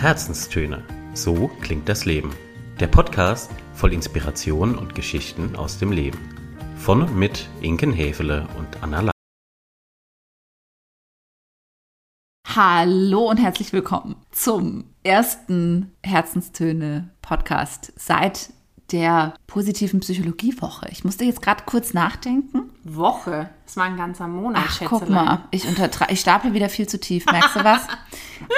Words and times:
Herzenstöne. 0.00 0.82
So 1.12 1.48
klingt 1.60 1.86
das 1.86 2.06
Leben. 2.06 2.34
Der 2.80 2.86
Podcast 2.86 3.50
voll 3.74 3.92
Inspiration 3.92 4.78
und 4.78 4.94
Geschichten 4.94 5.56
aus 5.56 5.78
dem 5.78 5.92
Leben. 5.92 6.18
Von 6.78 7.02
und 7.02 7.14
mit 7.14 7.46
Inken 7.60 7.92
Hefele 7.92 8.48
und 8.56 8.82
Anna 8.82 9.02
La 9.02 9.10
Hallo 12.48 13.28
und 13.28 13.36
herzlich 13.36 13.74
willkommen 13.74 14.16
zum 14.30 14.86
ersten 15.02 15.92
Herzenstöne-Podcast 16.02 17.92
seit 17.96 18.54
der 18.92 19.34
positiven 19.46 20.00
Psychologiewoche. 20.00 20.88
Ich 20.90 21.04
musste 21.04 21.26
jetzt 21.26 21.42
gerade 21.42 21.64
kurz 21.66 21.92
nachdenken. 21.92 22.69
Woche. 22.84 23.50
Das 23.66 23.76
war 23.76 23.84
ein 23.84 23.96
ganzer 23.96 24.26
Monat, 24.26 24.64
Ach, 24.66 24.80
guck 24.86 25.08
mal, 25.08 25.44
ich, 25.50 25.66
ich 26.08 26.20
stapel 26.20 26.54
wieder 26.54 26.68
viel 26.70 26.88
zu 26.88 26.98
tief, 26.98 27.26
merkst 27.26 27.56
du 27.56 27.64
was? 27.64 27.86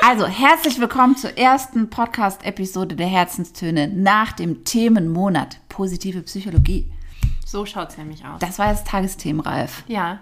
Also, 0.06 0.26
herzlich 0.26 0.78
willkommen 0.78 1.16
zur 1.16 1.36
ersten 1.36 1.90
Podcast-Episode 1.90 2.94
der 2.94 3.08
Herzenstöne 3.08 3.88
nach 3.88 4.32
dem 4.32 4.64
Themenmonat 4.64 5.58
positive 5.68 6.22
Psychologie. 6.22 6.90
So 7.44 7.66
schaut's 7.66 7.98
nämlich 7.98 8.24
aus. 8.24 8.38
Das 8.38 8.58
war 8.58 8.70
jetzt 8.70 8.86
Tagesthemenreif. 8.86 9.84
ja. 9.88 10.20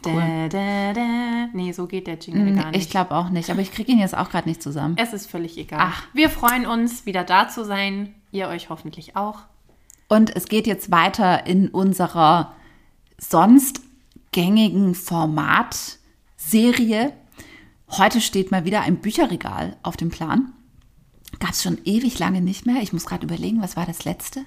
Da, 0.00 0.48
da, 0.48 0.94
da. 0.94 1.48
Nee, 1.52 1.72
so 1.72 1.86
geht 1.86 2.06
der 2.06 2.14
Jingle 2.16 2.54
gar 2.54 2.70
nicht. 2.70 2.82
Ich 2.82 2.88
glaube 2.88 3.14
auch 3.14 3.28
nicht, 3.28 3.50
aber 3.50 3.60
ich 3.60 3.72
kriege 3.72 3.92
ihn 3.92 3.98
jetzt 3.98 4.16
auch 4.16 4.30
gerade 4.30 4.48
nicht 4.48 4.62
zusammen. 4.62 4.96
es 4.98 5.12
ist 5.12 5.30
völlig 5.30 5.58
egal. 5.58 5.80
Ach. 5.82 6.02
Wir 6.14 6.30
freuen 6.30 6.64
uns, 6.64 7.04
wieder 7.04 7.24
da 7.24 7.48
zu 7.48 7.62
sein. 7.62 8.14
Ihr 8.32 8.48
euch 8.48 8.70
hoffentlich 8.70 9.16
auch. 9.16 9.40
Und 10.08 10.34
es 10.34 10.46
geht 10.46 10.66
jetzt 10.66 10.90
weiter 10.90 11.46
in 11.46 11.68
unserer 11.68 12.54
sonst 13.18 13.80
gängigen 14.32 14.94
Formatserie. 14.94 17.12
Heute 17.90 18.20
steht 18.20 18.50
mal 18.50 18.64
wieder 18.64 18.82
ein 18.82 18.96
Bücherregal 18.98 19.76
auf 19.82 19.96
dem 19.96 20.10
Plan. 20.10 20.52
Gab 21.38 21.50
es 21.50 21.62
schon 21.62 21.78
ewig 21.84 22.18
lange 22.18 22.40
nicht 22.40 22.66
mehr. 22.66 22.82
Ich 22.82 22.92
muss 22.92 23.06
gerade 23.06 23.24
überlegen, 23.26 23.62
was 23.62 23.76
war 23.76 23.86
das 23.86 24.04
letzte? 24.04 24.44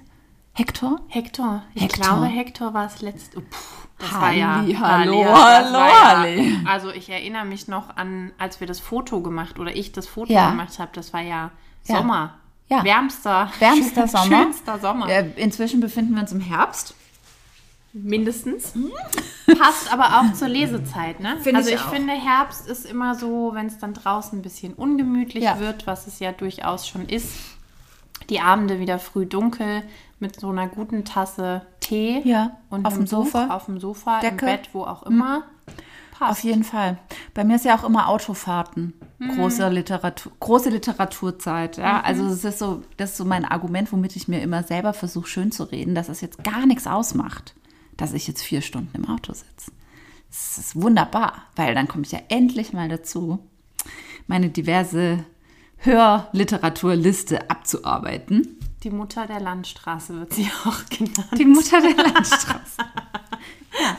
Hector? 0.52 1.00
Hector. 1.08 1.62
Ich 1.74 1.82
Hector. 1.82 2.04
glaube, 2.04 2.26
Hector 2.26 2.74
war 2.74 2.86
es 2.86 3.00
letzte. 3.02 3.38
Oh, 3.38 3.42
puh, 3.48 3.56
das 3.98 4.10
Halli, 4.12 4.40
war 4.42 4.62
ja. 4.66 4.78
hallo, 4.80 5.22
das 5.24 5.38
hallo, 5.38 5.72
war 5.78 6.18
halli. 6.18 6.50
Ja, 6.64 6.70
also 6.70 6.90
ich 6.90 7.08
erinnere 7.08 7.44
mich 7.44 7.68
noch 7.68 7.96
an, 7.96 8.32
als 8.36 8.58
wir 8.60 8.66
das 8.66 8.80
Foto 8.80 9.22
gemacht 9.22 9.58
oder 9.60 9.74
ich 9.76 9.92
das 9.92 10.06
Foto 10.08 10.32
Ja. 10.32 10.50
gemacht 10.50 10.78
habe. 10.80 10.90
Das 10.94 11.12
war 11.12 11.20
ja 11.20 11.52
Ja. 11.86 11.96
Sommer. 11.96 12.34
Ja. 12.68 12.82
Wärmster. 12.84 13.50
Wärmster 13.60 14.08
Sommer. 14.08 14.42
Schönster 14.42 14.78
Sommer. 14.80 15.08
Äh, 15.08 15.30
inzwischen 15.36 15.78
befinden 15.80 16.14
wir 16.14 16.22
uns 16.22 16.32
im 16.32 16.40
Herbst. 16.40 16.94
Mindestens. 17.92 18.72
Passt 19.58 19.92
aber 19.92 20.20
auch 20.20 20.32
zur 20.34 20.48
Lesezeit, 20.48 21.18
ne? 21.20 21.36
Finde 21.40 21.58
also 21.58 21.70
ich 21.70 21.76
ich 21.76 21.80
finde, 21.82 22.12
Herbst 22.12 22.68
ist 22.68 22.86
immer 22.86 23.14
so, 23.16 23.50
wenn 23.54 23.66
es 23.66 23.78
dann 23.78 23.94
draußen 23.94 24.38
ein 24.38 24.42
bisschen 24.42 24.74
ungemütlich 24.74 25.42
Ja. 25.44 25.58
wird, 25.58 25.86
was 25.86 26.06
es 26.06 26.20
ja 26.20 26.30
durchaus 26.32 26.86
schon 26.86 27.08
ist. 27.08 27.30
Die 28.28 28.40
Abende 28.40 28.78
wieder 28.78 28.98
früh 29.00 29.26
dunkel 29.26 29.82
mit 30.20 30.38
so 30.38 30.50
einer 30.50 30.68
guten 30.68 31.04
Tasse 31.04 31.62
Tee 31.80 32.20
Ja, 32.24 32.58
und 32.68 32.86
auf 32.86 32.94
dem 32.94 33.06
Sofa. 33.06 33.46
Buch, 33.46 33.54
auf 33.54 33.64
dem 33.66 33.80
Sofa, 33.80 34.20
Decke. 34.20 34.46
im 34.46 34.52
Bett, 34.52 34.68
wo 34.72 34.82
auch 34.84 35.02
immer. 35.04 35.42
Passt. 36.16 36.32
Auf 36.32 36.44
jeden 36.44 36.64
Fall. 36.64 36.98
Bei 37.34 37.42
mir 37.44 37.56
ist 37.56 37.64
ja 37.64 37.74
auch 37.76 37.82
immer 37.82 38.08
Autofahrten. 38.08 38.92
Große, 39.36 39.68
Literatur, 39.68 40.30
große 40.38 40.68
Literaturzeit. 40.70 41.78
Ja? 41.78 42.02
Also 42.02 42.26
es 42.26 42.44
ist 42.44 42.58
so, 42.58 42.82
das 42.98 43.10
ist 43.12 43.16
so 43.16 43.24
mein 43.24 43.44
Argument, 43.46 43.90
womit 43.90 44.14
ich 44.16 44.28
mir 44.28 44.40
immer 44.42 44.62
selber 44.62 44.92
versuche, 44.92 45.26
schön 45.26 45.50
zu 45.50 45.64
reden, 45.64 45.94
dass 45.94 46.08
es 46.10 46.20
jetzt 46.20 46.44
gar 46.44 46.66
nichts 46.66 46.86
ausmacht, 46.86 47.54
dass 48.00 48.12
ich 48.14 48.26
jetzt 48.26 48.42
vier 48.42 48.62
Stunden 48.62 48.96
im 48.96 49.08
Auto 49.08 49.32
sitze. 49.32 49.72
Das 50.28 50.58
ist 50.58 50.80
wunderbar, 50.80 51.44
weil 51.56 51.74
dann 51.74 51.88
komme 51.88 52.04
ich 52.04 52.12
ja 52.12 52.20
endlich 52.28 52.72
mal 52.72 52.88
dazu, 52.88 53.40
meine 54.26 54.48
diverse 54.48 55.24
Hörliteraturliste 55.78 57.50
abzuarbeiten. 57.50 58.56
Die 58.82 58.90
Mutter 58.90 59.26
der 59.26 59.40
Landstraße 59.40 60.18
wird 60.18 60.32
sie 60.32 60.50
auch 60.64 60.78
genannt. 60.88 61.38
Die 61.38 61.44
Mutter 61.44 61.80
der 61.80 61.94
Landstraße. 61.94 62.78
ja, 63.80 63.96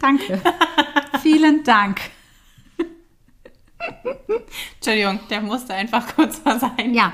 danke. 0.00 0.40
Vielen 1.22 1.62
Dank. 1.62 2.00
Entschuldigung, 4.76 5.20
der 5.30 5.42
musste 5.42 5.74
einfach 5.74 6.14
kurz 6.14 6.42
mal 6.44 6.58
sein. 6.58 6.94
Ja, 6.94 7.12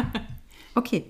okay. 0.75 1.05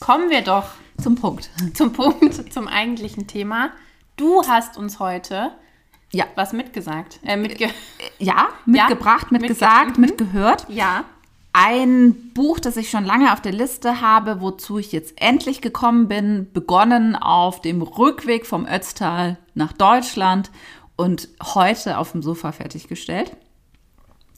Kommen 0.00 0.28
wir 0.30 0.42
doch 0.42 0.70
Zum 1.00 1.14
Punkt. 1.14 1.50
zum 1.74 1.92
Punkt, 1.92 2.52
zum 2.52 2.68
eigentlichen 2.68 3.26
Thema. 3.26 3.70
Du 4.18 4.42
hast 4.46 4.76
uns 4.76 4.98
heute 4.98 5.52
Ja, 6.12 6.26
was 6.34 6.52
mitgesagt. 6.52 7.20
Äh, 7.24 7.36
mitge 7.36 7.70
ja 8.18 8.48
mitgebracht, 8.66 9.30
mitgesagt, 9.32 9.96
mitge- 9.96 10.00
mitgehört. 10.00 10.66
ja. 10.68 11.04
Ein 11.54 12.30
Buch, 12.34 12.60
das 12.60 12.76
ich 12.76 12.88
schon 12.90 13.04
lange 13.04 13.32
auf 13.32 13.40
der 13.40 13.52
Liste 13.52 14.00
habe, 14.00 14.40
wozu 14.40 14.78
ich 14.78 14.92
jetzt 14.92 15.20
endlich 15.20 15.60
gekommen 15.60 16.06
bin, 16.06 16.46
begonnen 16.52 17.16
auf 17.16 17.60
dem 17.62 17.82
Rückweg 17.82 18.46
vom 18.46 18.66
Ötztal 18.66 19.38
nach 19.54 19.72
Deutschland 19.72 20.50
und 20.94 21.28
heute 21.42 21.98
auf 21.98 22.12
dem 22.12 22.22
Sofa 22.22 22.52
fertiggestellt. 22.52 23.32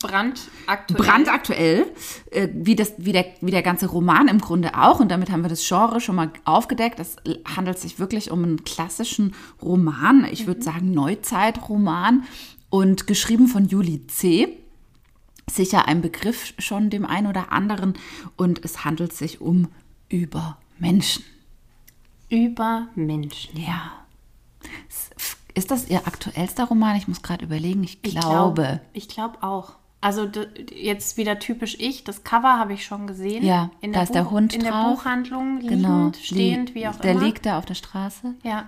Brandaktuell. 0.01 0.99
brandaktuell, 1.07 1.87
äh, 2.31 2.49
wie, 2.55 2.75
das, 2.75 2.95
wie, 2.97 3.13
der, 3.13 3.27
wie 3.43 3.51
der 3.51 3.63
ganze 3.63 3.87
Roman 3.87 4.29
im 4.29 4.41
Grunde 4.41 4.75
auch. 4.79 4.99
Und 4.99 5.11
damit 5.11 5.31
haben 5.31 5.43
wir 5.43 5.51
das 5.51 5.67
Genre 5.67 6.01
schon 6.01 6.15
mal 6.17 6.31
aufgedeckt. 6.47 6.99
Es 7.01 7.17
handelt 7.57 7.79
sich 7.79 7.99
wirklich 7.99 8.31
um 8.31 8.43
einen 8.43 8.65
klassischen 8.65 9.35
Roman, 9.61 10.25
ich 10.31 10.47
würde 10.47 10.63
sagen 10.63 10.93
Neuzeitroman 10.93 12.25
und 12.71 13.07
geschrieben 13.07 13.47
von 13.47 13.67
Julie 13.69 14.07
C. 14.07 14.57
Sicher 15.51 15.87
ein 15.87 16.01
Begriff 16.01 16.55
schon 16.59 16.89
dem 16.91 17.05
einen 17.05 17.27
oder 17.27 17.53
anderen. 17.53 17.95
Und 18.37 18.65
es 18.65 18.85
handelt 18.85 19.13
sich 19.13 19.41
um 19.43 19.69
Übermenschen. 20.09 21.25
Über 22.31 22.89
Menschen. 22.95 23.61
Ja. 23.61 23.93
Ist 25.55 25.71
das 25.73 25.89
ihr 25.89 26.07
aktuellster 26.07 26.65
Roman? 26.65 26.97
Ich 26.97 27.09
muss 27.09 27.21
gerade 27.23 27.45
überlegen. 27.45 27.83
Ich 27.85 27.99
Ich 28.03 28.13
glaube. 28.13 28.63
glaub- 28.63 28.81
Ich 28.93 29.09
glaube 29.09 29.43
auch. 29.43 29.75
Also 30.03 30.29
jetzt 30.75 31.17
wieder 31.19 31.39
typisch 31.39 31.77
ich. 31.79 32.05
Das 32.05 32.25
Cover 32.25 32.59
habe 32.59 32.73
ich 32.73 32.85
schon 32.87 33.07
gesehen. 33.07 33.45
Ja, 33.45 33.71
in 33.83 33.93
da 33.93 33.99
der 33.99 34.03
ist 34.05 34.15
der 34.15 34.23
Buch- 34.25 34.31
Hund 34.31 34.55
In 34.55 34.63
der 34.63 34.73
drauf. 34.73 34.97
Buchhandlung 34.99 35.61
liegend, 35.61 35.83
genau. 35.83 36.13
stehend, 36.23 36.75
wie 36.75 36.89
auch 36.89 36.97
der 36.97 37.13
immer. 37.13 37.23
liegt 37.25 37.45
da 37.47 37.59
auf 37.59 37.67
der 37.67 37.75
Straße. 37.75 38.35
Ja, 38.43 38.67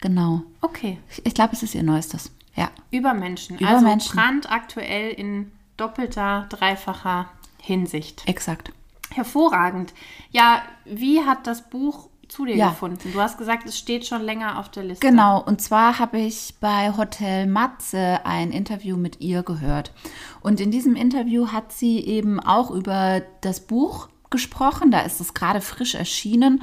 Genau. 0.00 0.42
okay. 0.60 0.98
Ich, 1.10 1.24
ich 1.24 1.34
glaube, 1.34 1.54
es 1.54 1.62
ist 1.62 1.74
ihr 1.74 1.82
neuestes. 1.82 2.30
Ja. 2.54 2.70
Über 2.90 3.14
Menschen. 3.14 3.56
Über 3.58 3.68
also 3.70 3.86
Menschen. 3.86 4.14
brandaktuell 4.14 5.12
in 5.12 5.50
doppelter, 5.78 6.46
dreifacher 6.50 7.30
Hinsicht. 7.62 8.22
Exakt. 8.28 8.70
Hervorragend. 9.10 9.94
Ja, 10.30 10.62
wie 10.84 11.22
hat 11.22 11.46
das 11.46 11.62
Buch 11.70 12.08
zu 12.34 12.44
dir 12.44 12.56
Ja. 12.56 12.70
gefunden? 12.70 13.12
Du 13.12 13.20
hast 13.20 13.38
gesagt, 13.38 13.66
es 13.66 13.78
steht 13.78 14.06
schon 14.06 14.22
länger 14.22 14.58
auf 14.58 14.68
der 14.68 14.82
Liste. 14.84 15.06
Genau, 15.06 15.40
und 15.40 15.62
zwar 15.62 15.98
habe 15.98 16.18
ich 16.18 16.54
bei 16.60 16.92
Hotel 16.96 17.46
Matze 17.46 18.20
ein 18.24 18.50
Interview 18.50 18.96
mit 18.96 19.20
ihr 19.20 19.42
gehört. 19.44 19.92
Und 20.40 20.60
in 20.60 20.70
diesem 20.70 20.96
Interview 20.96 21.48
hat 21.52 21.72
sie 21.72 22.00
eben 22.00 22.40
auch 22.40 22.70
über 22.70 23.22
das 23.40 23.60
Buch 23.60 24.08
gesprochen. 24.30 24.90
Da 24.90 25.00
ist 25.00 25.20
es 25.20 25.32
gerade 25.32 25.60
frisch 25.60 25.94
erschienen. 25.94 26.62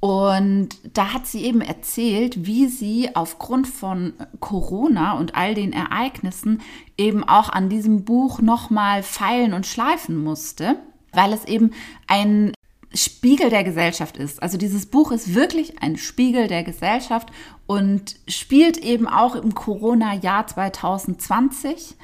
Und 0.00 0.70
da 0.92 1.14
hat 1.14 1.26
sie 1.26 1.44
eben 1.44 1.60
erzählt, 1.60 2.44
wie 2.44 2.66
sie 2.66 3.14
aufgrund 3.14 3.68
von 3.68 4.14
Corona 4.40 5.12
und 5.12 5.36
all 5.36 5.54
den 5.54 5.72
Ereignissen 5.72 6.60
eben 6.98 7.22
auch 7.22 7.48
an 7.48 7.68
diesem 7.68 8.04
Buch 8.04 8.40
nochmal 8.40 9.02
feilen 9.04 9.54
und 9.54 9.64
schleifen 9.64 10.16
musste, 10.22 10.76
weil 11.12 11.32
es 11.32 11.44
eben 11.44 11.70
ein 12.08 12.52
Spiegel 12.94 13.50
der 13.50 13.64
Gesellschaft 13.64 14.16
ist. 14.16 14.42
Also 14.42 14.58
dieses 14.58 14.86
Buch 14.86 15.12
ist 15.12 15.34
wirklich 15.34 15.82
ein 15.82 15.96
Spiegel 15.96 16.48
der 16.48 16.62
Gesellschaft 16.62 17.30
und 17.66 18.16
spielt 18.28 18.76
eben 18.78 19.08
auch 19.08 19.34
im 19.34 19.54
Corona-Jahr 19.54 20.46
2020, 20.46 21.96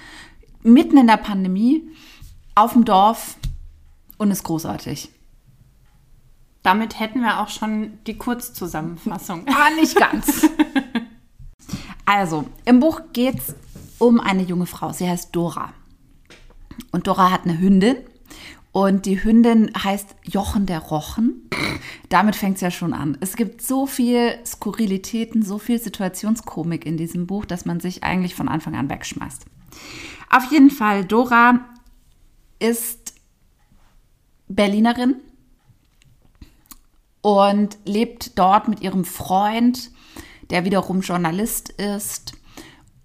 mitten 0.62 0.96
in 0.96 1.06
der 1.06 1.16
Pandemie, 1.16 1.82
auf 2.54 2.72
dem 2.72 2.84
Dorf 2.84 3.36
und 4.16 4.30
ist 4.30 4.44
großartig. 4.44 5.10
Damit 6.62 6.98
hätten 6.98 7.20
wir 7.20 7.40
auch 7.40 7.48
schon 7.48 7.98
die 8.06 8.18
Kurzzusammenfassung. 8.18 9.46
Ah, 9.46 9.70
nicht 9.70 9.94
ganz. 9.94 10.48
also, 12.04 12.44
im 12.64 12.80
Buch 12.80 13.00
geht 13.12 13.38
es 13.38 13.54
um 13.98 14.20
eine 14.20 14.42
junge 14.42 14.66
Frau. 14.66 14.92
Sie 14.92 15.08
heißt 15.08 15.34
Dora. 15.34 15.72
Und 16.90 17.06
Dora 17.06 17.30
hat 17.30 17.44
eine 17.44 17.58
Hündin. 17.58 17.96
Und 18.78 19.06
die 19.06 19.24
Hündin 19.24 19.72
heißt 19.76 20.14
Jochen 20.22 20.64
der 20.64 20.78
Rochen. 20.78 21.50
Damit 22.10 22.36
fängt 22.36 22.58
es 22.58 22.60
ja 22.60 22.70
schon 22.70 22.94
an. 22.94 23.18
Es 23.20 23.34
gibt 23.34 23.60
so 23.60 23.86
viel 23.86 24.38
Skurrilitäten, 24.46 25.42
so 25.42 25.58
viel 25.58 25.80
Situationskomik 25.80 26.86
in 26.86 26.96
diesem 26.96 27.26
Buch, 27.26 27.44
dass 27.44 27.64
man 27.64 27.80
sich 27.80 28.04
eigentlich 28.04 28.36
von 28.36 28.46
Anfang 28.48 28.76
an 28.76 28.88
wegschmeißt. 28.88 29.46
Auf 30.30 30.52
jeden 30.52 30.70
Fall, 30.70 31.04
Dora 31.04 31.58
ist 32.60 33.14
Berlinerin 34.46 35.16
und 37.20 37.78
lebt 37.84 38.38
dort 38.38 38.68
mit 38.68 38.80
ihrem 38.80 39.04
Freund, 39.04 39.90
der 40.50 40.64
wiederum 40.64 41.00
Journalist 41.00 41.70
ist. 41.70 42.34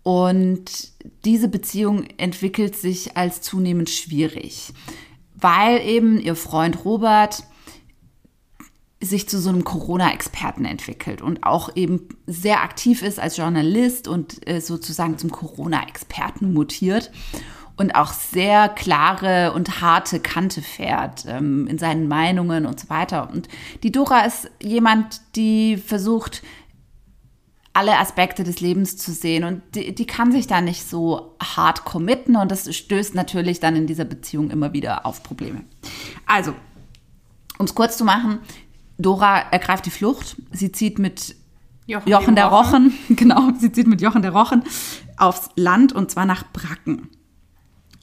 Und 0.03 0.91
diese 1.25 1.47
Beziehung 1.47 2.05
entwickelt 2.17 2.75
sich 2.75 3.17
als 3.17 3.41
zunehmend 3.41 3.89
schwierig, 3.89 4.71
weil 5.43 5.81
eben 5.81 6.19
ihr 6.19 6.35
Freund 6.35 6.85
Robert 6.85 7.43
sich 9.01 9.27
zu 9.27 9.39
so 9.39 9.49
einem 9.49 9.65
Corona-Experten 9.65 10.63
entwickelt 10.63 11.21
und 11.21 11.43
auch 11.43 11.75
eben 11.75 12.07
sehr 12.25 12.63
aktiv 12.63 13.01
ist 13.01 13.19
als 13.19 13.35
Journalist 13.35 14.07
und 14.07 14.47
äh, 14.47 14.61
sozusagen 14.61 15.17
zum 15.17 15.29
Corona-Experten 15.29 16.53
mutiert 16.53 17.11
und 17.75 17.95
auch 17.95 18.13
sehr 18.13 18.69
klare 18.69 19.51
und 19.53 19.81
harte 19.81 20.19
Kante 20.19 20.61
fährt 20.61 21.25
ähm, 21.27 21.67
in 21.67 21.77
seinen 21.77 22.07
Meinungen 22.07 22.65
und 22.65 22.79
so 22.79 22.89
weiter. 22.89 23.29
Und 23.31 23.49
die 23.81 23.91
Dora 23.91 24.21
ist 24.21 24.49
jemand, 24.61 25.21
die 25.35 25.77
versucht, 25.77 26.43
alle 27.73 27.97
Aspekte 27.97 28.43
des 28.43 28.61
Lebens 28.61 28.97
zu 28.97 29.11
sehen 29.11 29.43
und 29.43 29.61
die, 29.73 29.95
die 29.95 30.05
kann 30.05 30.31
sich 30.31 30.45
da 30.45 30.61
nicht 30.61 30.87
so 30.87 31.35
hart 31.41 31.85
committen 31.85 32.35
und 32.35 32.51
das 32.51 32.73
stößt 32.73 33.15
natürlich 33.15 33.59
dann 33.59 33.75
in 33.75 33.87
dieser 33.87 34.05
Beziehung 34.05 34.51
immer 34.51 34.73
wieder 34.73 35.05
auf 35.05 35.23
Probleme. 35.23 35.61
Also, 36.27 36.53
um 37.57 37.65
es 37.65 37.73
kurz 37.73 37.97
zu 37.97 38.05
machen, 38.05 38.39
Dora 38.99 39.39
ergreift 39.39 39.85
die 39.87 39.91
Flucht. 39.91 40.35
Sie 40.51 40.71
zieht 40.71 40.99
mit 40.99 41.35
Jochen, 41.87 42.09
Jochen 42.09 42.35
der 42.35 42.45
Rochen. 42.45 42.85
Rochen, 42.85 42.93
genau, 43.15 43.49
sie 43.57 43.71
zieht 43.71 43.87
mit 43.87 44.01
Jochen 44.01 44.21
der 44.21 44.31
Rochen 44.31 44.63
aufs 45.17 45.49
Land 45.55 45.93
und 45.93 46.11
zwar 46.11 46.25
nach 46.25 46.43
Bracken. 46.53 47.09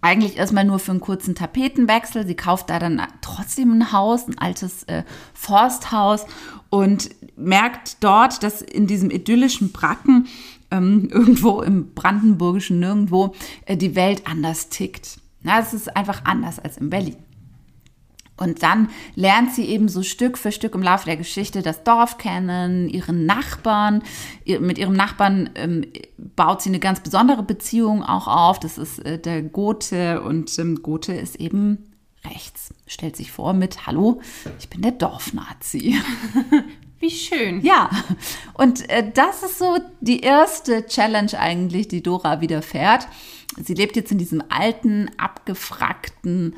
Eigentlich 0.03 0.39
erstmal 0.39 0.65
nur 0.65 0.79
für 0.79 0.93
einen 0.93 1.01
kurzen 1.01 1.35
Tapetenwechsel. 1.35 2.27
Sie 2.27 2.35
kauft 2.35 2.71
da 2.71 2.79
dann 2.79 3.03
trotzdem 3.21 3.73
ein 3.73 3.93
Haus, 3.93 4.27
ein 4.27 4.39
altes 4.39 4.85
äh, 4.85 5.05
Forsthaus 5.35 6.25
und 6.71 7.11
merkt 7.41 8.03
dort, 8.03 8.43
dass 8.43 8.63
in 8.63 8.87
diesem 8.87 9.11
idyllischen 9.11 9.73
Bracken 9.73 10.29
ähm, 10.71 11.09
irgendwo 11.13 11.63
im 11.63 11.95
brandenburgischen 11.95 12.81
Nirgendwo 12.81 13.35
äh, 13.67 13.77
die 13.77 13.95
Welt 13.95 14.23
anders 14.27 14.69
tickt. 14.69 15.19
Es 15.43 15.73
ist 15.73 15.97
einfach 15.97 16.25
anders 16.25 16.59
als 16.59 16.77
in 16.77 16.91
Berlin. 16.91 17.17
Und 18.41 18.63
dann 18.63 18.89
lernt 19.17 19.53
sie 19.53 19.67
eben 19.67 19.89
so 19.89 20.03
Stück 20.03 20.39
für 20.39 20.51
Stück 20.51 20.75
im 20.75 20.83
Laufe 20.83 21.05
der 21.05 21.19
Geschichte 21.19 21.61
das 21.61 21.85
Dorf 21.85 22.17
kennen, 22.17 22.89
ihren 22.89 23.27
Nachbarn. 23.27 24.03
Mit 24.47 24.79
ihrem 24.79 24.95
Nachbarn 24.95 25.51
ähm, 25.57 25.85
baut 26.37 26.63
sie 26.63 26.71
eine 26.71 26.79
ganz 26.79 27.01
besondere 27.01 27.43
Beziehung 27.43 28.03
auch 28.03 28.27
auf. 28.27 28.59
Das 28.59 28.79
ist 28.79 28.99
äh, 29.01 29.19
der 29.19 29.43
Gote 29.43 30.23
und 30.23 30.59
ähm, 30.59 30.83
Gote 30.83 31.13
ist 31.13 31.37
eben 31.37 31.91
rechts. 32.25 32.75
Stellt 32.87 33.17
sich 33.17 33.31
vor 33.31 33.53
mit, 33.53 33.87
hallo, 33.87 34.21
ich 34.59 34.71
bin 34.71 34.81
der 34.81 34.93
Dorfnazi. 34.93 35.97
Wie 37.01 37.11
schön. 37.11 37.63
Ja, 37.63 37.91
und 38.55 38.89
äh, 38.91 39.11
das 39.13 39.43
ist 39.43 39.59
so 39.59 39.79
die 40.01 40.21
erste 40.21 40.87
Challenge 40.87 41.33
eigentlich, 41.39 41.89
die 41.89 42.03
Dora 42.03 42.43
widerfährt. 42.43 43.09
Sie 43.57 43.73
lebt 43.75 43.97
jetzt 43.97 44.13
in 44.13 44.19
diesem 44.19 44.43
alten, 44.51 45.11
abgefragten 45.17 46.55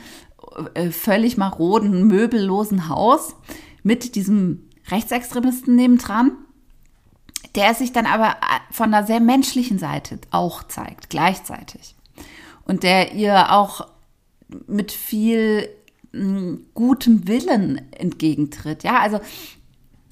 äh, 0.75 0.91
völlig 0.91 1.37
maroden, 1.37 2.09
möbellosen 2.09 2.89
Haus 2.89 3.37
mit 3.85 4.17
diesem 4.17 4.69
Rechtsextremisten 4.91 5.77
nebendran, 5.77 6.33
der 7.55 7.75
sich 7.75 7.93
dann 7.93 8.06
aber 8.06 8.31
äh, 8.31 8.73
von 8.73 8.93
einer 8.93 9.06
sehr 9.06 9.21
menschlichen 9.21 9.79
Seite 9.79 10.19
auch 10.33 10.65
zeigt, 10.65 11.09
gleichzeitig. 11.09 11.94
Und 12.65 12.83
der 12.83 13.15
ihr 13.15 13.53
auch 13.53 13.87
mit 14.67 14.91
viel 14.93 15.69
mm, 16.12 16.55
gutem 16.75 17.29
Willen 17.29 17.93
entgegentritt. 17.93 18.83
Ja, 18.83 18.99
also 18.99 19.21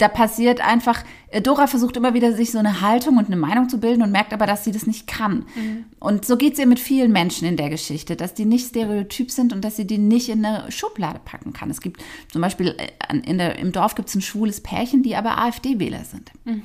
da 0.01 0.07
passiert 0.07 0.61
einfach, 0.61 1.03
äh, 1.27 1.41
Dora 1.41 1.67
versucht 1.67 1.95
immer 1.95 2.13
wieder, 2.13 2.33
sich 2.33 2.51
so 2.51 2.57
eine 2.57 2.81
Haltung 2.81 3.17
und 3.17 3.27
eine 3.27 3.35
Meinung 3.35 3.69
zu 3.69 3.79
bilden 3.79 4.01
und 4.01 4.11
merkt 4.11 4.33
aber, 4.33 4.47
dass 4.47 4.63
sie 4.63 4.71
das 4.71 4.87
nicht 4.87 5.05
kann. 5.05 5.45
Mhm. 5.55 5.85
Und 5.99 6.25
so 6.25 6.37
geht 6.37 6.53
es 6.53 6.59
ihr 6.59 6.65
mit 6.65 6.79
vielen 6.79 7.11
Menschen 7.11 7.47
in 7.47 7.55
der 7.55 7.69
Geschichte, 7.69 8.15
dass 8.15 8.33
die 8.33 8.45
nicht 8.45 8.67
stereotyp 8.67 9.29
sind 9.29 9.53
und 9.53 9.63
dass 9.63 9.75
sie 9.75 9.85
die 9.85 9.99
nicht 9.99 10.29
in 10.29 10.43
eine 10.43 10.71
Schublade 10.71 11.19
packen 11.23 11.53
kann. 11.53 11.69
Es 11.69 11.81
gibt 11.81 12.03
zum 12.31 12.41
Beispiel 12.41 12.75
äh, 12.77 13.17
in 13.17 13.37
der, 13.37 13.59
im 13.59 13.71
Dorf 13.71 13.95
gibt 13.95 14.09
es 14.09 14.15
ein 14.15 14.21
schwules 14.21 14.61
Pärchen, 14.61 15.03
die 15.03 15.15
aber 15.15 15.37
AfD-Wähler 15.37 16.03
sind. 16.03 16.31
Mhm. 16.45 16.63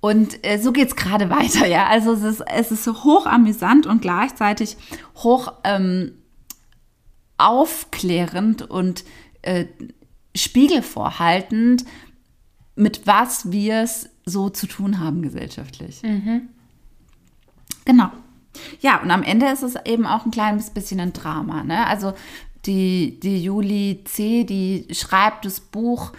Und 0.00 0.46
äh, 0.46 0.58
so 0.58 0.72
geht 0.72 0.88
es 0.88 0.96
gerade 0.96 1.30
weiter, 1.30 1.66
ja. 1.66 1.86
Also 1.86 2.12
es 2.12 2.22
ist, 2.22 2.44
es 2.46 2.70
ist 2.70 2.84
so 2.84 3.04
hoch 3.04 3.26
amüsant 3.26 3.86
und 3.86 4.02
gleichzeitig 4.02 4.76
hoch 5.16 5.52
ähm, 5.64 6.12
aufklärend 7.38 8.68
und 8.68 9.04
äh, 9.42 9.66
spiegelvorhaltend, 10.34 11.84
mit 12.76 13.06
was 13.06 13.50
wir 13.50 13.82
es 13.82 14.08
so 14.24 14.50
zu 14.50 14.66
tun 14.66 15.00
haben 15.00 15.22
gesellschaftlich. 15.22 16.02
Mhm. 16.02 16.48
Genau. 17.84 18.10
Ja, 18.80 19.00
und 19.02 19.10
am 19.10 19.22
Ende 19.22 19.46
ist 19.46 19.62
es 19.62 19.74
eben 19.84 20.06
auch 20.06 20.24
ein 20.24 20.30
kleines 20.30 20.70
bisschen 20.70 21.00
ein 21.00 21.12
Drama. 21.12 21.62
Ne? 21.62 21.86
Also 21.86 22.12
die, 22.66 23.18
die 23.20 23.42
Julie 23.42 24.04
C., 24.04 24.44
die 24.44 24.86
schreibt 24.92 25.44
das 25.44 25.60
Buch, 25.60 26.12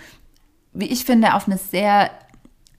wie 0.74 0.86
ich 0.86 1.06
finde, 1.06 1.34
auf 1.34 1.48
eine 1.48 1.58
sehr 1.58 2.12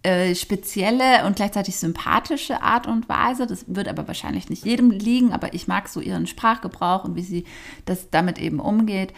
äh, 0.02 0.34
spezielle 0.34 1.26
und 1.26 1.36
gleichzeitig 1.36 1.76
sympathische 1.76 2.62
Art 2.62 2.86
und 2.86 3.08
Weise. 3.08 3.46
Das 3.46 3.64
wird 3.66 3.88
aber 3.88 4.06
wahrscheinlich 4.06 4.48
nicht 4.48 4.64
jedem 4.64 4.90
liegen, 4.90 5.32
aber 5.32 5.54
ich 5.54 5.66
mag 5.66 5.88
so 5.88 6.00
ihren 6.00 6.26
Sprachgebrauch 6.26 7.04
und 7.04 7.16
wie 7.16 7.22
sie 7.22 7.44
das 7.84 8.08
damit 8.10 8.38
eben 8.38 8.60
umgeht. 8.60 9.12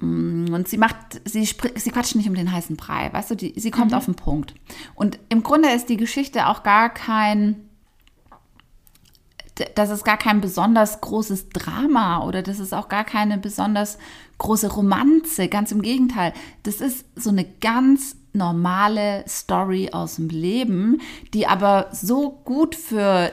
Mm, 0.00 0.52
und 0.52 0.68
sie 0.68 0.78
macht, 0.78 0.96
sie, 1.24 1.44
sie 1.44 1.90
quatscht 1.90 2.16
nicht 2.16 2.28
um 2.28 2.34
den 2.34 2.52
heißen 2.52 2.76
Brei, 2.76 3.12
weißt 3.12 3.30
du, 3.30 3.34
die, 3.36 3.54
sie 3.56 3.70
kommt 3.70 3.92
mhm. 3.92 3.96
auf 3.96 4.04
den 4.06 4.14
Punkt. 4.14 4.54
Und 4.94 5.18
im 5.28 5.42
Grunde 5.42 5.70
ist 5.70 5.88
die 5.88 5.96
Geschichte 5.96 6.48
auch 6.48 6.62
gar 6.62 6.90
kein, 6.90 7.68
das 9.76 9.90
ist 9.90 10.04
gar 10.04 10.16
kein 10.16 10.40
besonders 10.40 11.00
großes 11.00 11.50
Drama 11.50 12.24
oder 12.24 12.42
das 12.42 12.58
ist 12.58 12.72
auch 12.72 12.88
gar 12.88 13.04
keine 13.04 13.38
besonders 13.38 13.98
große 14.38 14.72
Romanze, 14.72 15.48
ganz 15.48 15.70
im 15.70 15.80
Gegenteil. 15.80 16.32
Das 16.64 16.80
ist 16.80 17.04
so 17.14 17.30
eine 17.30 17.44
ganz 17.44 18.16
normale 18.32 19.24
Story 19.28 19.90
aus 19.92 20.16
dem 20.16 20.28
Leben, 20.28 21.00
die 21.32 21.46
aber 21.46 21.86
so 21.92 22.30
gut 22.44 22.74
für 22.74 23.30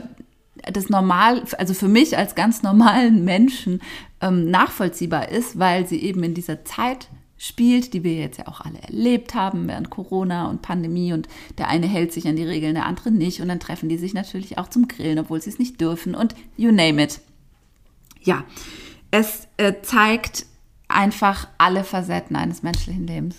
das 0.72 0.90
normal, 0.90 1.42
also 1.58 1.74
für 1.74 1.88
mich 1.88 2.18
als 2.18 2.36
ganz 2.36 2.62
normalen 2.62 3.26
Menschen 3.26 3.82
ähm, 4.22 4.50
nachvollziehbar 4.50 5.30
ist, 5.30 5.60
weil 5.60 5.88
sie 5.88 6.02
eben 6.02 6.24
in 6.24 6.34
dieser 6.34 6.64
Zeit 6.66 7.10
spielt, 7.38 7.94
die 7.94 8.04
wir 8.04 8.14
jetzt 8.14 8.38
ja 8.38 8.48
auch 8.48 8.62
alle 8.62 8.80
erlebt 8.80 9.34
haben 9.34 9.68
während 9.68 9.90
Corona 9.90 10.48
und 10.48 10.62
Pandemie 10.62 11.12
und 11.12 11.28
der 11.58 11.70
eine 11.70 11.88
hält 11.88 12.14
sich 12.14 12.28
an 12.28 12.36
die 12.36 12.44
Regeln, 12.44 12.76
der 12.76 12.86
andere 12.86 13.10
nicht 13.10 13.42
und 13.42 13.48
dann 13.48 13.60
treffen 13.60 13.90
die 13.90 13.98
sich 13.98 14.14
natürlich 14.14 14.60
auch 14.60 14.68
zum 14.68 14.88
Grillen, 14.88 15.18
obwohl 15.18 15.42
sie 15.42 15.50
es 15.50 15.58
nicht 15.58 15.82
dürfen 15.82 16.14
und 16.14 16.36
you 16.56 16.72
name 16.72 17.02
it. 17.02 17.20
Ja, 18.22 18.46
es 19.10 19.48
äh, 19.58 19.74
zeigt 19.82 20.46
einfach 20.88 21.48
alle 21.58 21.84
Facetten 21.84 22.36
eines 22.36 22.62
menschlichen 22.62 23.08
Lebens. 23.08 23.38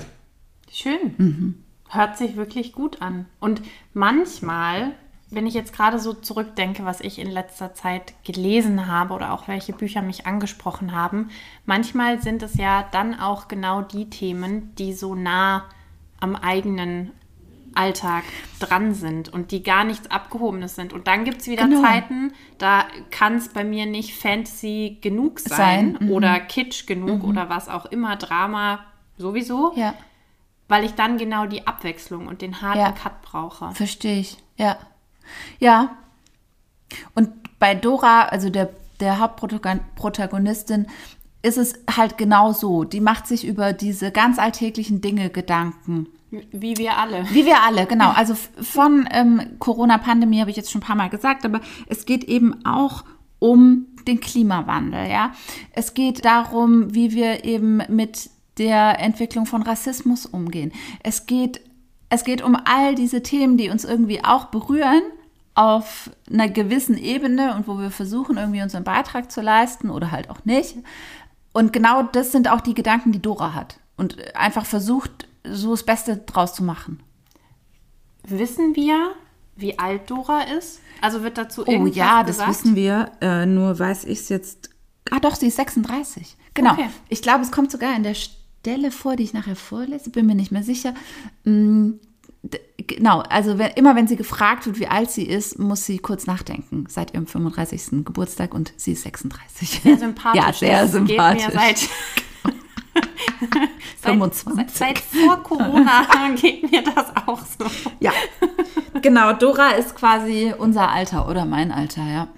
Schön. 0.71 1.15
Mhm. 1.19 1.55
Hört 1.89 2.19
sich 2.19 2.37
wirklich 2.37 2.73
gut 2.73 3.03
an. 3.03 3.27
Und 3.39 3.63
manchmal 3.93 4.95
wenn 5.33 5.47
ich 5.47 5.55
jetzt 5.55 5.73
gerade 5.73 5.99
so 5.99 6.13
zurückdenke, 6.13 6.85
was 6.85 7.01
ich 7.01 7.19
in 7.19 7.31
letzter 7.31 7.75
Zeit 7.75 8.13
gelesen 8.25 8.87
habe 8.87 9.15
oder 9.15 9.33
auch 9.33 9.49
welche 9.49 9.73
Bücher 9.73 10.03
mich 10.03 10.27
angesprochen 10.27 10.93
haben, 10.93 11.31
manchmal 11.65 12.21
sind 12.21 12.43
es 12.43 12.55
ja 12.55 12.87
dann 12.93 13.19
auch 13.19 13.49
genau 13.49 13.81
die 13.81 14.11
Themen, 14.11 14.75
die 14.77 14.93
so 14.93 15.15
nah 15.15 15.65
am 16.21 16.37
eigenen 16.37 17.13
Alltag 17.75 18.25
dran 18.61 18.95
sind 18.95 19.31
und 19.31 19.51
die 19.51 19.63
gar 19.63 19.85
nichts 19.85 20.11
Abgehobenes 20.11 20.75
sind. 20.75 20.93
Und 20.93 21.07
dann 21.07 21.25
gibt 21.25 21.41
es 21.41 21.47
wieder 21.47 21.67
genau. 21.67 21.83
Zeiten, 21.83 22.33
da 22.59 22.85
kann 23.11 23.37
es 23.37 23.49
bei 23.49 23.65
mir 23.65 23.87
nicht 23.87 24.15
fancy 24.15 24.99
genug 25.01 25.41
sein, 25.41 25.57
sein. 25.57 25.97
Mhm. 26.01 26.11
oder 26.11 26.39
kitsch 26.41 26.87
genug 26.87 27.23
mhm. 27.23 27.31
oder 27.31 27.49
was 27.49 27.71
auch 27.71 27.87
immer, 27.87 28.17
Drama 28.17 28.81
sowieso. 29.17 29.73
Ja. 29.77 29.95
Weil 30.69 30.85
ich 30.85 30.93
dann 30.93 31.17
genau 31.17 31.47
die 31.47 31.67
Abwechslung 31.67 32.27
und 32.27 32.43
den 32.43 32.61
harten 32.61 32.81
ja. 32.81 32.93
Cut 32.93 33.23
brauche. 33.23 33.73
Verstehe 33.73 34.21
ich, 34.21 34.37
ja. 34.57 34.77
Ja. 35.59 35.97
Und 37.15 37.31
bei 37.59 37.75
Dora, 37.75 38.27
also 38.27 38.51
der, 38.51 38.71
der 39.01 39.19
Hauptprotagonistin, 39.19 40.87
ist 41.43 41.59
es 41.59 41.75
halt 41.91 42.19
genau 42.19 42.53
so. 42.53 42.85
Die 42.85 43.01
macht 43.01 43.27
sich 43.27 43.47
über 43.47 43.73
diese 43.73 44.11
ganz 44.11 44.39
alltäglichen 44.39 45.01
Dinge 45.01 45.31
Gedanken. 45.31 46.07
Wie 46.51 46.79
wir 46.79 46.97
alle. 46.97 47.27
Wie 47.31 47.45
wir 47.45 47.63
alle, 47.63 47.87
genau. 47.87 48.11
Also 48.17 48.35
von 48.35 49.09
ähm, 49.13 49.59
Corona-Pandemie 49.59 50.41
habe 50.41 50.51
ich 50.51 50.57
jetzt 50.57 50.71
schon 50.71 50.81
ein 50.81 50.87
paar 50.87 50.97
Mal 50.97 51.11
gesagt, 51.11 51.45
aber 51.45 51.61
es 51.87 52.07
geht 52.07 52.25
eben 52.25 52.65
auch 52.65 53.05
um 53.39 53.87
den 54.07 54.21
Klimawandel, 54.21 55.11
ja. 55.11 55.33
Es 55.73 55.95
geht 55.95 56.25
darum, 56.25 56.95
wie 56.95 57.13
wir 57.13 57.45
eben 57.45 57.83
mit 57.89 58.31
der 58.59 59.01
Entwicklung 59.01 59.47
von 59.47 59.63
Rassismus 59.63 60.27
umgehen. 60.27 60.73
Es 61.03 61.27
geht, 61.27 61.61
es 62.09 62.25
geht 62.25 62.43
um 62.43 62.57
all 62.65 62.95
diese 62.95 63.23
Themen, 63.23 63.57
die 63.57 63.71
uns 63.71 63.85
irgendwie 63.85 64.25
auch 64.25 64.47
berühren, 64.47 65.03
auf 65.55 66.11
einer 66.31 66.49
gewissen 66.49 66.97
Ebene 66.97 67.55
und 67.55 67.69
wo 67.69 67.79
wir 67.79 67.91
versuchen, 67.91 68.39
irgendwie 68.39 68.63
unseren 68.63 68.85
Beitrag 68.85 69.31
zu 69.31 69.41
leisten 69.41 69.91
oder 69.91 70.11
halt 70.11 70.31
auch 70.31 70.45
nicht. 70.45 70.77
Und 71.53 71.73
genau 71.73 72.03
das 72.03 72.33
sind 72.33 72.49
auch 72.49 72.61
die 72.61 72.75
Gedanken, 72.75 73.13
die 73.13 73.21
Dora 73.21 73.55
hat. 73.55 73.79
Und 73.97 74.35
einfach 74.35 74.65
versucht, 74.65 75.29
so 75.45 75.73
das 75.73 75.83
Beste 75.83 76.17
draus 76.17 76.55
zu 76.55 76.65
machen. 76.65 77.01
Wissen 78.25 78.75
wir, 78.75 79.13
wie 79.57 79.79
alt 79.79 80.11
Dora 80.11 80.43
ist? 80.43 80.81
Also 81.01 81.23
wird 81.23 81.37
dazu 81.37 81.65
Oh 81.67 81.87
ja, 81.87 82.23
das 82.23 82.47
wissen 82.47 82.75
wir. 82.75 83.11
Äh, 83.21 83.45
nur 83.45 83.79
weiß 83.79 84.05
ich 84.05 84.21
es 84.21 84.29
jetzt 84.29 84.73
ah 85.11 85.21
doch, 85.21 85.35
sie 85.35 85.49
ist 85.49 85.57
36. 85.57 86.37
Genau. 86.55 86.73
Okay. 86.73 86.89
Ich 87.09 87.23
glaube, 87.23 87.43
es 87.43 87.53
kommt 87.53 87.71
sogar 87.71 87.95
in 87.97 88.03
der 88.03 88.15
Stelle 88.15 88.91
vor, 88.91 89.17
die 89.17 89.25
ich 89.25 89.33
nachher 89.33 89.57
vorlese, 89.57 90.11
bin 90.11 90.27
mir 90.27 90.35
nicht 90.35 90.53
mehr 90.53 90.63
sicher. 90.63 90.95
Mm, 91.45 91.93
Genau, 92.89 93.21
also 93.21 93.59
wenn, 93.59 93.71
immer 93.73 93.95
wenn 93.95 94.09
sie 94.09 94.17
gefragt 94.17 94.67
wird, 94.67 94.79
wie 94.81 94.89
alt 94.89 95.11
sie 95.11 95.25
ist, 95.25 95.59
muss 95.59 95.87
sie 95.87 95.99
kurz 95.99 96.27
nachdenken 96.27 96.87
seit 96.89 97.15
ihrem 97.15 97.27
35. 97.29 98.05
Geburtstag 98.05 98.53
und 98.55 98.73
sie 98.77 98.93
ist 98.93 99.03
36. 99.05 99.81
Sehr 99.83 99.99
sympathisch. 99.99 100.43
Ja, 100.43 100.53
sehr 100.53 100.89
sympathisch. 100.89 101.45
Geht 101.47 101.55
mir 101.55 101.61
seit, 101.61 101.89
25. 104.01 104.53
Seit, 104.57 104.71
seit 104.71 104.99
vor 104.99 105.43
Corona 105.43 106.05
geht 106.41 106.71
mir 106.71 106.83
das 106.83 107.17
auch 107.27 107.39
so. 107.47 107.65
Ja, 108.01 108.13
genau. 109.01 109.33
Dora 109.33 109.71
ist 109.71 109.95
quasi 109.95 110.53
unser 110.57 110.91
Alter 110.91 111.29
oder 111.29 111.45
mein 111.45 111.71
Alter, 111.73 112.03
ja. 112.05 112.29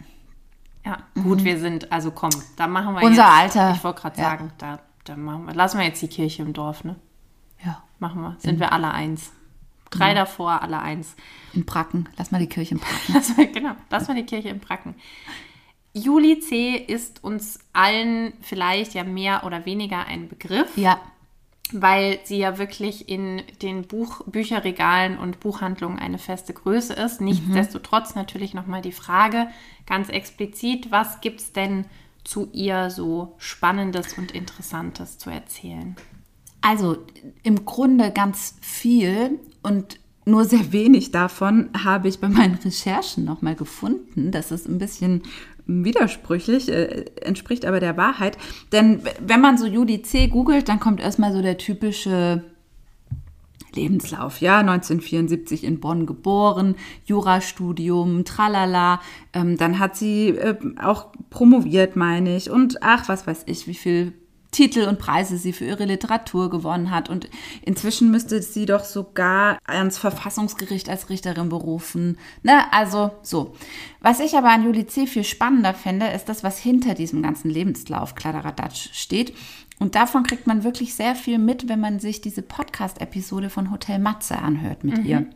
Ja, 0.84 0.98
gut, 1.22 1.42
wir 1.42 1.58
sind, 1.58 1.90
also 1.90 2.10
komm, 2.10 2.30
da 2.56 2.66
machen 2.66 2.94
wir 2.94 3.00
Mhm. 3.00 3.06
Unser 3.06 3.22
jetzt, 3.42 3.56
Alter. 3.56 3.74
Ich 3.76 3.82
wollte 3.84 4.00
gerade 4.02 4.20
Ja. 4.20 4.24
sagen, 4.30 4.52
da, 4.58 4.78
da 5.04 5.16
machen 5.16 5.46
wir, 5.46 5.54
lassen 5.54 5.78
wir 5.78 5.86
jetzt 5.86 6.02
die 6.02 6.08
Kirche 6.08 6.42
im 6.42 6.52
Dorf, 6.52 6.84
ne? 6.84 6.96
Ja, 7.64 7.82
Machen 7.98 8.20
wir, 8.20 8.36
sind 8.38 8.60
wir 8.60 8.72
alle 8.72 8.90
eins. 8.90 9.32
Drei 9.98 10.10
Genau. 10.10 10.20
davor, 10.22 10.62
alle 10.62 10.80
eins. 10.80 11.14
in 11.52 11.64
Bracken. 11.64 12.08
Lass 12.16 12.30
mal 12.30 12.38
die 12.40 12.48
Kirche 12.48 12.74
in 12.74 12.80
Bracken. 12.80 12.98
Lass 13.14 13.36
wir, 13.36 13.46
genau, 13.46 13.74
lassen 13.90 14.08
wir 14.08 14.22
die 14.22 14.26
Kirche 14.26 14.48
im 14.48 14.58
Bracken. 14.60 14.94
Juli 15.92 16.40
C. 16.40 16.74
ist 16.76 17.22
uns 17.22 17.60
allen 17.72 18.32
vielleicht 18.40 18.94
ja 18.94 19.04
mehr 19.04 19.44
oder 19.44 19.64
weniger 19.64 20.06
ein 20.06 20.28
Begriff. 20.28 20.76
Ja, 20.76 21.00
weil 21.72 22.18
sie 22.24 22.36
ja 22.38 22.58
wirklich 22.58 23.08
in 23.08 23.42
den 23.62 23.86
Buch 23.86 24.20
Bücherregalen 24.26 25.16
und 25.18 25.40
Buchhandlungen 25.40 25.98
eine 25.98 26.18
feste 26.18 26.52
Größe 26.52 26.92
ist. 26.92 27.20
Nichtsdestotrotz 27.20 28.14
natürlich 28.14 28.52
nochmal 28.54 28.82
die 28.82 28.92
Frage 28.92 29.48
ganz 29.86 30.08
explizit, 30.10 30.90
was 30.92 31.20
gibt 31.20 31.40
es 31.40 31.52
denn 31.52 31.86
zu 32.22 32.48
ihr 32.52 32.90
so 32.90 33.34
Spannendes 33.38 34.12
und 34.18 34.32
Interessantes 34.32 35.16
zu 35.18 35.30
erzählen? 35.30 35.96
Also 36.66 36.96
im 37.42 37.66
Grunde 37.66 38.10
ganz 38.10 38.56
viel 38.62 39.38
und 39.62 40.00
nur 40.24 40.46
sehr 40.46 40.72
wenig 40.72 41.10
davon 41.10 41.68
habe 41.84 42.08
ich 42.08 42.20
bei 42.20 42.28
meinen 42.28 42.54
Recherchen 42.54 43.26
nochmal 43.26 43.54
gefunden. 43.54 44.30
Das 44.30 44.50
ist 44.50 44.66
ein 44.66 44.78
bisschen 44.78 45.24
widersprüchlich, 45.66 46.70
äh, 46.70 47.04
entspricht 47.20 47.66
aber 47.66 47.80
der 47.80 47.98
Wahrheit. 47.98 48.38
Denn 48.72 49.02
wenn 49.20 49.42
man 49.42 49.58
so 49.58 49.66
Judy 49.66 50.00
C. 50.00 50.28
googelt, 50.28 50.70
dann 50.70 50.80
kommt 50.80 51.02
erstmal 51.02 51.34
so 51.34 51.42
der 51.42 51.58
typische 51.58 52.42
Lebenslauf, 53.74 54.40
ja, 54.40 54.60
1974 54.60 55.64
in 55.64 55.80
Bonn 55.80 56.06
geboren, 56.06 56.76
Jurastudium, 57.04 58.24
tralala, 58.24 59.02
ähm, 59.34 59.58
dann 59.58 59.78
hat 59.78 59.96
sie 59.96 60.28
äh, 60.30 60.56
auch 60.80 61.08
promoviert, 61.28 61.94
meine 61.94 62.36
ich, 62.36 62.50
und 62.50 62.82
ach, 62.82 63.08
was 63.08 63.26
weiß 63.26 63.42
ich, 63.46 63.66
wie 63.66 63.74
viel 63.74 64.14
Titel 64.54 64.86
und 64.88 65.00
Preise 65.00 65.36
sie 65.36 65.52
für 65.52 65.64
ihre 65.64 65.84
Literatur 65.84 66.48
gewonnen 66.48 66.90
hat. 66.90 67.10
Und 67.10 67.28
inzwischen 67.62 68.10
müsste 68.10 68.40
sie 68.40 68.66
doch 68.66 68.84
sogar 68.84 69.58
ans 69.66 69.98
Verfassungsgericht 69.98 70.88
als 70.88 71.10
Richterin 71.10 71.48
berufen. 71.48 72.18
Ne, 72.42 72.72
also 72.72 73.10
so. 73.22 73.54
Was 74.00 74.20
ich 74.20 74.36
aber 74.36 74.50
an 74.50 74.64
Julie 74.64 74.86
C. 74.86 75.06
viel 75.06 75.24
spannender 75.24 75.74
finde, 75.74 76.06
ist 76.06 76.28
das, 76.28 76.44
was 76.44 76.58
hinter 76.58 76.94
diesem 76.94 77.20
ganzen 77.22 77.50
Lebenslauf 77.50 78.14
Kladderadatsch 78.14 78.90
steht. 78.92 79.34
Und 79.80 79.96
davon 79.96 80.22
kriegt 80.22 80.46
man 80.46 80.62
wirklich 80.62 80.94
sehr 80.94 81.14
viel 81.14 81.38
mit, 81.38 81.68
wenn 81.68 81.80
man 81.80 81.98
sich 81.98 82.20
diese 82.20 82.42
Podcast-Episode 82.42 83.50
von 83.50 83.70
Hotel 83.70 83.98
Matze 83.98 84.38
anhört 84.38 84.84
mit 84.84 85.04
ihr. 85.04 85.26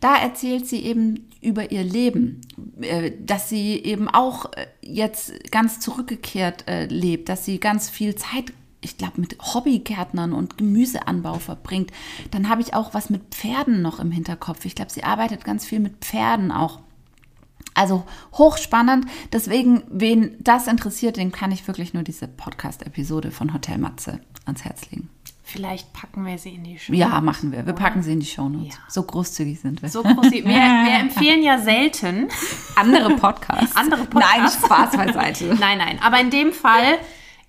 Da 0.00 0.16
erzählt 0.16 0.66
sie 0.66 0.80
eben 0.80 1.28
über 1.42 1.70
ihr 1.70 1.84
Leben, 1.84 2.40
äh, 2.80 3.12
dass 3.20 3.48
sie 3.48 3.76
eben 3.76 4.08
auch 4.08 4.46
äh, 4.52 4.66
jetzt 4.80 5.50
ganz 5.50 5.80
zurückgekehrt 5.80 6.66
äh, 6.66 6.86
lebt, 6.86 7.28
dass 7.28 7.44
sie 7.44 7.60
ganz 7.60 7.90
viel 7.90 8.14
Zeit, 8.14 8.52
ich 8.80 8.96
glaube, 8.96 9.20
mit 9.20 9.36
Hobbygärtnern 9.40 10.32
und 10.32 10.56
Gemüseanbau 10.56 11.38
verbringt. 11.38 11.92
Dann 12.30 12.48
habe 12.48 12.62
ich 12.62 12.72
auch 12.72 12.94
was 12.94 13.10
mit 13.10 13.34
Pferden 13.34 13.82
noch 13.82 14.00
im 14.00 14.10
Hinterkopf. 14.10 14.64
Ich 14.64 14.74
glaube, 14.74 14.90
sie 14.90 15.04
arbeitet 15.04 15.44
ganz 15.44 15.66
viel 15.66 15.80
mit 15.80 15.96
Pferden 15.98 16.50
auch. 16.50 16.80
Also 17.74 18.04
hochspannend. 18.32 19.06
Deswegen, 19.32 19.82
wen 19.88 20.36
das 20.40 20.66
interessiert, 20.68 21.16
den 21.16 21.32
kann 21.32 21.52
ich 21.52 21.66
wirklich 21.66 21.92
nur 21.92 22.02
diese 22.02 22.28
Podcast-Episode 22.28 23.30
von 23.30 23.52
Hotel 23.52 23.78
Matze 23.78 24.20
ans 24.46 24.64
Herz 24.64 24.90
legen. 24.90 25.10
Vielleicht 25.46 25.92
packen 25.92 26.24
wir 26.24 26.38
sie 26.38 26.54
in 26.54 26.64
die 26.64 26.78
Show. 26.78 26.94
Ja, 26.94 27.20
machen 27.20 27.52
wir. 27.52 27.66
Wir 27.66 27.74
packen 27.74 28.02
sie 28.02 28.12
in 28.12 28.20
die 28.20 28.26
Shownotes. 28.26 28.74
Ja. 28.74 28.80
So 28.88 29.02
großzügig 29.02 29.60
sind 29.60 29.82
wir. 29.82 29.90
So 29.90 30.02
groß. 30.02 30.30
Wir, 30.30 30.44
wir 30.44 31.00
empfehlen 31.00 31.42
ja 31.42 31.58
selten. 31.58 32.28
andere 32.76 33.10
Podcasts. 33.16 33.76
Andere 33.76 34.04
Podcasts. 34.06 34.58
Nein, 34.62 34.70
Spaß 34.70 34.96
beiseite. 34.96 35.54
Nein, 35.60 35.78
nein. 35.78 35.98
Aber 36.02 36.18
in 36.18 36.30
dem 36.30 36.52
Fall, 36.52 36.98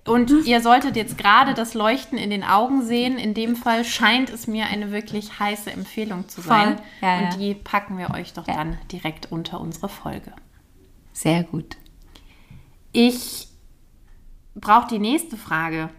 und 0.06 0.30
ihr 0.46 0.60
solltet 0.60 0.96
jetzt 0.96 1.18
gerade 1.18 1.54
das 1.54 1.74
Leuchten 1.74 2.18
in 2.18 2.30
den 2.30 2.44
Augen 2.44 2.82
sehen, 2.82 3.18
in 3.18 3.34
dem 3.34 3.56
Fall 3.56 3.84
scheint 3.84 4.30
es 4.30 4.46
mir 4.46 4.66
eine 4.66 4.92
wirklich 4.92 5.38
heiße 5.38 5.70
Empfehlung 5.70 6.28
zu 6.28 6.40
sein. 6.40 6.80
Ja, 7.00 7.20
ja. 7.20 7.24
und 7.24 7.40
die 7.40 7.54
packen 7.54 7.98
wir 7.98 8.10
euch 8.10 8.32
doch 8.32 8.44
dann 8.44 8.78
direkt 8.92 9.30
unter 9.32 9.60
unsere 9.60 9.88
Folge. 9.88 10.32
Sehr 11.12 11.44
gut. 11.44 11.76
Ich 12.92 13.48
brauche 14.54 14.88
die 14.88 14.98
nächste 14.98 15.36
Frage 15.36 15.90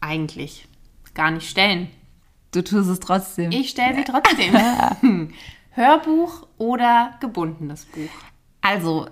eigentlich 0.00 0.66
gar 1.14 1.30
nicht 1.30 1.48
stellen. 1.48 1.88
Du 2.52 2.62
tust 2.62 2.88
es 2.88 3.00
trotzdem. 3.00 3.50
Ich 3.50 3.70
stelle 3.70 3.96
sie 3.96 4.04
trotzdem. 4.04 4.54
Hörbuch 5.70 6.46
oder 6.56 7.14
gebundenes 7.20 7.84
Buch? 7.86 8.10
Also, 8.60 9.08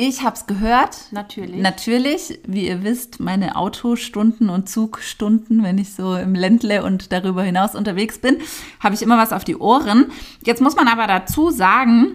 ich 0.00 0.22
habe 0.22 0.34
es 0.34 0.46
gehört. 0.46 0.96
Natürlich. 1.10 1.60
Natürlich, 1.60 2.40
wie 2.46 2.66
ihr 2.66 2.82
wisst, 2.82 3.20
meine 3.20 3.56
Autostunden 3.56 4.48
und 4.48 4.68
Zugstunden, 4.68 5.62
wenn 5.62 5.76
ich 5.76 5.92
so 5.92 6.16
im 6.16 6.34
Ländle 6.34 6.82
und 6.84 7.12
darüber 7.12 7.42
hinaus 7.42 7.74
unterwegs 7.74 8.18
bin, 8.18 8.38
habe 8.80 8.94
ich 8.94 9.02
immer 9.02 9.18
was 9.18 9.32
auf 9.32 9.44
die 9.44 9.56
Ohren. 9.56 10.10
Jetzt 10.42 10.62
muss 10.62 10.74
man 10.74 10.88
aber 10.88 11.06
dazu 11.06 11.50
sagen, 11.50 12.12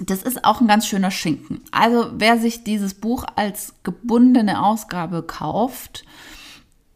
das 0.00 0.22
ist 0.22 0.44
auch 0.44 0.62
ein 0.62 0.66
ganz 0.66 0.86
schöner 0.86 1.10
Schinken. 1.10 1.60
Also 1.72 2.10
wer 2.14 2.38
sich 2.38 2.64
dieses 2.64 2.94
Buch 2.94 3.26
als 3.36 3.74
gebundene 3.82 4.64
Ausgabe 4.64 5.22
kauft, 5.22 6.06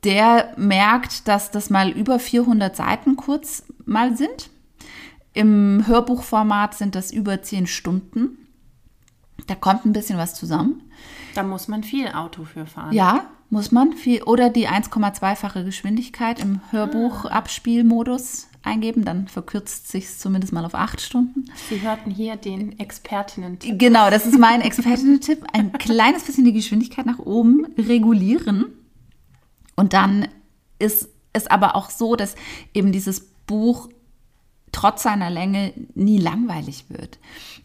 der 0.04 0.54
merkt, 0.56 1.28
dass 1.28 1.50
das 1.50 1.68
mal 1.68 1.90
über 1.90 2.18
400 2.18 2.75
Seiten 2.75 3.16
kurz 3.16 3.64
mal 3.84 4.16
sind. 4.16 4.49
Im 5.34 5.87
Hörbuchformat 5.87 6.75
sind 6.75 6.94
das 6.94 7.12
über 7.12 7.42
10 7.42 7.66
Stunden. 7.66 8.38
Da 9.46 9.54
kommt 9.54 9.84
ein 9.84 9.92
bisschen 9.92 10.18
was 10.18 10.34
zusammen. 10.34 10.82
Da 11.34 11.42
muss 11.42 11.68
man 11.68 11.82
viel 11.82 12.08
Auto 12.08 12.44
für 12.44 12.66
fahren. 12.66 12.92
Ja, 12.92 13.26
muss 13.50 13.72
man 13.72 13.94
viel. 13.94 14.22
Oder 14.22 14.50
die 14.50 14.68
1,2-fache 14.68 15.64
Geschwindigkeit 15.64 16.40
im 16.40 16.61
Hörbuchabspielmodus 16.70 18.49
eingeben. 18.62 19.04
Dann 19.04 19.28
verkürzt 19.28 19.88
sich 19.88 20.16
zumindest 20.16 20.52
mal 20.52 20.64
auf 20.64 20.75
8 20.75 21.00
Stunden. 21.00 21.46
Sie 21.68 21.80
hörten 21.80 22.11
hier 22.11 22.37
den 22.37 22.78
Expertinnen-Tipp. 22.78 23.78
Genau, 23.78 24.11
das 24.11 24.26
ist 24.26 24.38
mein 24.38 24.61
Expertinnen-Tipp. 24.61 25.44
Ein 25.52 25.72
kleines 25.72 26.25
bisschen 26.25 26.44
die 26.44 26.52
Geschwindigkeit 26.52 27.06
nach 27.06 27.18
oben 27.18 27.66
regulieren. 27.76 28.66
Und 29.75 29.92
dann 29.92 30.28
ist 30.78 31.08
es 31.32 31.46
aber 31.46 31.75
auch 31.76 31.90
so, 31.90 32.14
dass 32.14 32.37
eben 32.75 32.92
dieses 32.92 33.20
Buch 33.46 33.88
trotz 34.73 35.02
seiner 35.02 35.31
Länge 35.31 35.73
nie 35.95 36.19
langweilig 36.19 36.87
wird. 36.88 37.19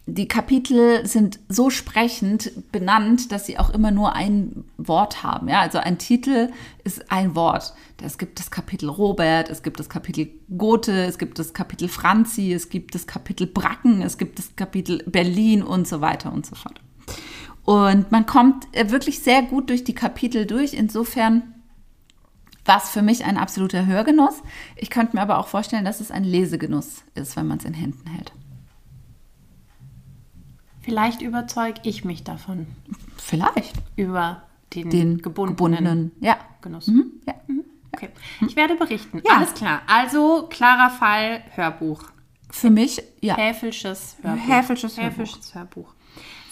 Die 0.06 0.28
Kapitel 0.28 1.06
sind 1.06 1.40
so 1.48 1.70
sprechend 1.70 2.52
benannt, 2.70 3.32
dass 3.32 3.46
sie 3.46 3.58
auch 3.58 3.70
immer 3.70 3.90
nur 3.90 4.14
ein 4.14 4.64
Wort 4.76 5.22
haben. 5.22 5.48
Ja, 5.48 5.60
also 5.60 5.78
ein 5.78 5.98
Titel 5.98 6.50
ist 6.84 7.10
ein 7.10 7.34
Wort. 7.34 7.74
Es 8.02 8.16
gibt 8.16 8.38
das 8.38 8.50
Kapitel 8.50 8.88
Robert, 8.88 9.50
es 9.50 9.62
gibt 9.62 9.80
das 9.80 9.88
Kapitel 9.88 10.28
Gothe, 10.56 11.04
es 11.04 11.18
gibt 11.18 11.38
das 11.38 11.52
Kapitel 11.52 11.88
Franzi, 11.88 12.52
es 12.52 12.68
gibt 12.68 12.94
das 12.94 13.06
Kapitel 13.06 13.46
Bracken, 13.46 14.02
es 14.02 14.18
gibt 14.18 14.38
das 14.38 14.54
Kapitel 14.54 15.02
Berlin 15.06 15.62
und 15.62 15.88
so 15.88 16.00
weiter 16.00 16.32
und 16.32 16.46
so 16.46 16.54
fort. 16.54 16.80
Und 17.64 18.10
man 18.10 18.24
kommt 18.24 18.66
äh, 18.72 18.90
wirklich 18.90 19.18
sehr 19.18 19.42
gut 19.42 19.68
durch 19.68 19.84
die 19.84 19.94
Kapitel 19.94 20.46
durch. 20.46 20.72
Insofern 20.72 21.54
war 22.68 22.78
es 22.78 22.90
für 22.90 23.02
mich 23.02 23.24
ein 23.24 23.38
absoluter 23.38 23.86
Hörgenuss. 23.86 24.42
Ich 24.76 24.90
könnte 24.90 25.16
mir 25.16 25.22
aber 25.22 25.38
auch 25.38 25.48
vorstellen, 25.48 25.84
dass 25.84 26.00
es 26.00 26.10
ein 26.10 26.22
Lesegenuss 26.22 27.02
ist, 27.14 27.34
wenn 27.36 27.46
man 27.46 27.58
es 27.58 27.64
in 27.64 27.74
Händen 27.74 28.06
hält. 28.08 28.32
Vielleicht 30.82 31.22
überzeuge 31.22 31.80
ich 31.82 32.04
mich 32.04 32.24
davon 32.24 32.66
Vielleicht. 33.16 33.74
über 33.96 34.42
den, 34.74 34.90
Den 34.90 35.18
gebundenen, 35.18 35.56
gebundenen. 35.56 36.12
Ja. 36.20 36.36
Genuss. 36.60 36.86
Mhm. 36.86 37.12
ja. 37.26 37.34
Okay. 37.92 38.10
Ich 38.46 38.54
werde 38.54 38.76
berichten. 38.76 39.22
Ja. 39.26 39.36
Alles 39.38 39.54
klar. 39.54 39.82
Also, 39.86 40.46
klarer 40.48 40.90
Fall, 40.90 41.42
Hörbuch. 41.54 42.04
Für 42.50 42.70
mich, 42.70 43.02
ja. 43.20 43.36
Häfelsches 43.36 44.16
Hörbuch. 44.22 44.48
Häfelsches 44.48 44.96
Hörbuch. 44.96 45.10
Häfelsches 45.10 45.54
Hörbuch. 45.54 45.94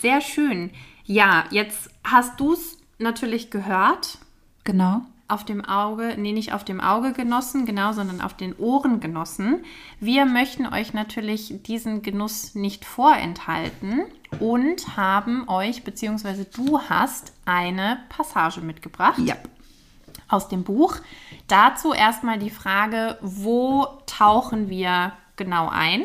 Sehr 0.00 0.20
schön. 0.20 0.70
Ja, 1.04 1.44
jetzt 1.50 1.90
hast 2.04 2.40
du 2.40 2.54
es 2.54 2.78
natürlich 2.98 3.50
gehört. 3.50 4.18
Genau. 4.64 5.02
Auf 5.28 5.44
dem 5.44 5.64
Auge, 5.64 6.14
nee, 6.16 6.32
nicht 6.32 6.52
auf 6.52 6.64
dem 6.64 6.80
Auge 6.80 7.12
genossen, 7.12 7.66
genau, 7.66 7.92
sondern 7.92 8.20
auf 8.20 8.34
den 8.34 8.54
Ohren 8.56 9.00
genossen. 9.00 9.64
Wir 9.98 10.24
möchten 10.24 10.66
euch 10.66 10.94
natürlich 10.94 11.62
diesen 11.62 12.02
Genuss 12.02 12.54
nicht 12.54 12.84
vorenthalten 12.84 14.02
und 14.38 14.96
haben 14.96 15.48
euch, 15.48 15.82
beziehungsweise 15.82 16.44
du 16.44 16.80
hast 16.80 17.32
eine 17.44 17.98
Passage 18.08 18.60
mitgebracht. 18.60 19.18
Ja. 19.18 19.36
Aus 20.28 20.48
dem 20.48 20.64
Buch. 20.64 20.96
Dazu 21.48 21.92
erstmal 21.92 22.38
die 22.38 22.50
Frage, 22.50 23.18
wo 23.20 23.86
tauchen 24.06 24.68
wir 24.68 25.12
genau 25.36 25.68
ein? 25.68 26.02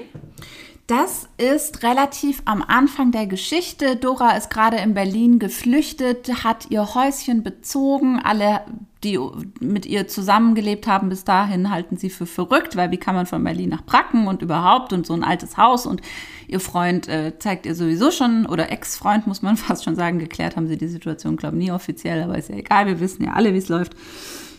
Das 0.91 1.29
ist 1.37 1.83
relativ 1.83 2.41
am 2.43 2.61
Anfang 2.61 3.11
der 3.11 3.25
Geschichte. 3.25 3.95
Dora 3.95 4.31
ist 4.31 4.49
gerade 4.49 4.75
in 4.77 4.93
Berlin 4.93 5.39
geflüchtet, 5.39 6.43
hat 6.43 6.69
ihr 6.69 6.93
Häuschen 6.95 7.43
bezogen. 7.43 8.19
Alle, 8.19 8.65
die 9.03 9.20
mit 9.60 9.86
ihr 9.86 10.08
zusammengelebt 10.08 10.88
haben, 10.88 11.10
bis 11.10 11.24
dahin 11.24 11.72
halten 11.72 11.98
sie 11.98 12.10
für 12.10 12.25
verrückt, 12.25 12.75
weil 12.75 12.91
wie 12.91 12.98
kann 12.98 13.15
man 13.15 13.25
von 13.25 13.43
Berlin 13.43 13.70
nach 13.70 13.84
Bracken 13.84 14.27
und 14.27 14.41
überhaupt 14.41 14.93
und 14.93 15.05
so 15.05 15.13
ein 15.13 15.24
altes 15.24 15.58
Haus 15.58 15.86
und 15.86 16.01
ihr 16.48 16.60
Freund 16.60 17.08
äh, 17.08 17.34
zeigt 17.39 17.65
ihr 17.65 17.75
sowieso 17.75 18.12
schon, 18.12 18.46
oder 18.46 18.72
Ex-Freund 18.72 19.27
muss 19.27 19.41
man 19.41 19.58
fast 19.58 19.84
schon 19.84 19.96
sagen, 19.96 20.20
geklärt 20.20 20.55
haben 20.55 20.67
sie 20.67 20.77
die 20.77 20.88
Situation, 20.88 21.38
glaube 21.38 21.58
ich, 21.58 21.63
nie 21.63 21.72
offiziell, 21.72 22.22
aber 22.24 22.38
ist 22.38 22.50
ja 22.50 22.55
egal, 22.55 22.86
wir 22.86 23.00
wissen 23.00 23.24
ja 23.24 23.34
alle, 23.34 23.53
wie 23.53 23.60
es 23.60 23.70
läuft. 23.70 23.96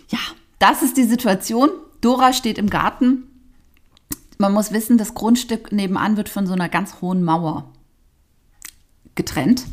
Ja, 0.09 0.19
das 0.59 0.83
ist 0.83 0.97
die 0.97 1.05
Situation. 1.05 1.71
Dora 2.01 2.33
steht 2.33 2.59
im 2.59 2.69
Garten 2.69 3.25
man 4.43 4.53
muss 4.53 4.73
wissen, 4.73 4.99
das 4.99 5.15
Grundstück 5.15 5.73
nebenan 5.73 6.17
wird 6.17 6.29
von 6.29 6.47
so 6.47 6.53
einer 6.53 6.69
ganz 6.69 7.01
hohen 7.01 7.23
Mauer 7.23 7.71
getrennt. 9.15 9.67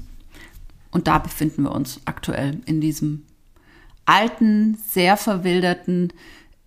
Und 0.92 1.08
da 1.08 1.18
befinden 1.18 1.64
wir 1.64 1.72
uns 1.72 2.00
aktuell 2.06 2.62
in 2.66 2.80
diesem 2.80 3.26
alten, 4.10 4.76
sehr 4.88 5.18
verwilderten, 5.18 6.12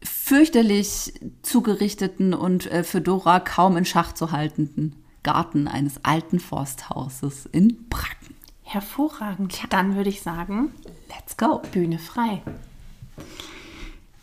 fürchterlich 0.03 1.13
zugerichteten 1.43 2.35
und 2.35 2.71
äh, 2.71 2.85
für 2.85 3.01
Dora 3.01 3.41
kaum 3.41 3.77
in 3.77 3.85
Schach 3.85 4.13
zu 4.13 4.31
haltenden 4.31 4.97
Garten 5.23 5.69
eines 5.69 6.05
alten 6.05 6.39
Forsthauses 6.39 7.47
in 7.47 7.89
Bracken. 7.89 8.35
Hervorragend. 8.63 9.61
Dann 9.71 9.97
würde 9.97 10.09
ich 10.09 10.23
sagen, 10.23 10.73
let's 11.09 11.37
go. 11.37 11.61
Bühne 11.73 11.99
frei. 11.99 12.43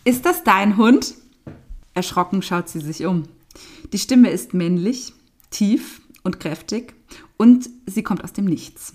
Ist 0.06 0.26
das 0.26 0.44
dein 0.44 0.78
Hund? 0.78 1.14
Erschrocken 1.94 2.42
schaut 2.42 2.70
sie 2.70 2.80
sich 2.80 3.06
um. 3.06 3.24
Die 3.92 4.00
Stimme 4.00 4.30
ist 4.30 4.54
männlich, 4.54 5.14
tief 5.50 6.02
und 6.24 6.40
kräftig 6.40 6.94
und 7.38 7.70
sie 7.86 8.04
kommt 8.04 8.24
aus 8.24 8.34
dem 8.34 8.46
Nichts. 8.46 8.94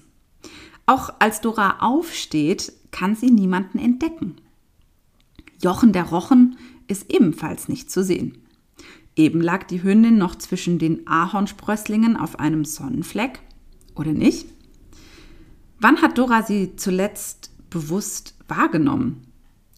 Auch 0.87 1.11
als 1.19 1.41
Dora 1.41 1.79
aufsteht, 1.81 2.73
kann 2.91 3.17
sie 3.17 3.31
niemanden 3.31 3.79
entdecken. 3.79 4.37
Jochen 5.63 5.93
der 5.93 6.05
Rochen 6.05 6.59
ist 6.89 7.11
ebenfalls 7.11 7.69
nicht 7.69 7.91
zu 7.91 8.05
sehen. 8.05 8.39
Eben 9.17 9.41
lag 9.41 9.65
die 9.65 9.83
Hündin 9.83 10.19
noch 10.19 10.37
zwischen 10.37 10.79
den 10.79 11.07
Ahornsprösslingen 11.07 12.17
auf 12.17 12.39
einem 12.39 12.65
Sonnenfleck, 12.65 13.41
oder 13.95 14.13
nicht? 14.13 14.49
Wann 15.79 16.03
hat 16.03 16.19
Dora 16.19 16.43
sie 16.43 16.77
zuletzt 16.77 17.51
bewusst 17.71 18.35
wahrgenommen? 18.49 19.27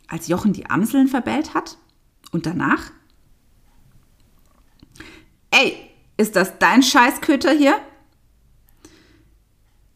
Als 0.09 0.29
Jochen 0.29 0.53
die 0.53 0.67
Amseln 0.71 1.09
verbellt 1.09 1.55
hat? 1.55 1.79
Und 2.33 2.47
danach? 2.47 2.91
Ey, 5.51 5.77
ist 6.17 6.37
das 6.37 6.59
dein 6.59 6.83
Scheißköter 6.83 7.53
hier? 7.53 7.77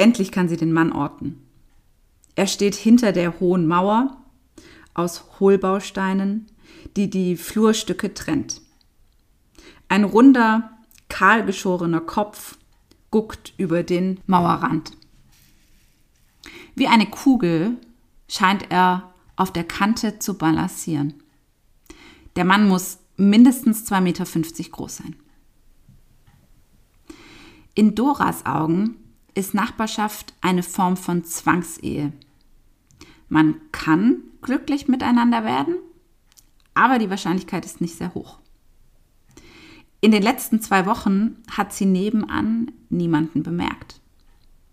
Endlich 0.00 0.33
kann 0.33 0.49
sie 0.49 0.57
den 0.57 0.73
Mann 0.73 0.92
orten. 0.92 1.47
Er 2.35 2.47
steht 2.47 2.75
hinter 2.75 3.12
der 3.12 3.38
hohen 3.38 3.66
Mauer 3.66 4.16
aus 4.95 5.25
Hohlbausteinen, 5.38 6.47
die 6.97 7.11
die 7.11 7.37
Flurstücke 7.37 8.14
trennt. 8.14 8.62
Ein 9.88 10.04
runder, 10.04 10.71
kahlgeschorener 11.11 12.00
Kopf 12.00 12.57
guckt 13.11 13.52
über 13.59 13.83
den 13.83 14.21
Mauerrand. 14.26 14.92
Wie 16.75 16.87
eine 16.87 17.04
Kugel 17.04 17.76
scheint 18.26 18.71
er 18.71 19.12
auf 19.37 19.52
der 19.52 19.64
Kante 19.64 20.19
zu 20.19 20.38
balancieren. 20.38 21.23
Der 22.36 22.47
Mann 22.47 22.67
muss 22.67 23.00
mindestens 23.19 23.86
2,50 23.93 24.00
Meter 24.00 24.71
groß 24.71 24.97
sein. 24.97 25.17
In 27.75 27.95
Doras 27.95 28.47
Augen 28.47 28.97
ist 29.34 29.54
Nachbarschaft 29.54 30.34
eine 30.40 30.62
Form 30.62 30.97
von 30.97 31.25
Zwangsehe. 31.25 32.12
Man 33.28 33.56
kann 33.73 34.23
glücklich 34.43 34.88
miteinander 34.88 35.45
werden, 35.45 35.76
aber 36.75 36.99
die 36.99 37.10
Wahrscheinlichkeit 37.10 37.64
ist 37.64 37.80
nicht 37.80 37.97
sehr 37.97 38.14
hoch. 38.14 38.38
In 40.00 40.12
den 40.12 40.23
letzten 40.23 40.60
zwei 40.60 40.86
Wochen 40.86 41.36
hat 41.50 41.73
sie 41.73 41.84
nebenan 41.86 42.73
niemanden 42.88 43.43
bemerkt. 43.43 44.00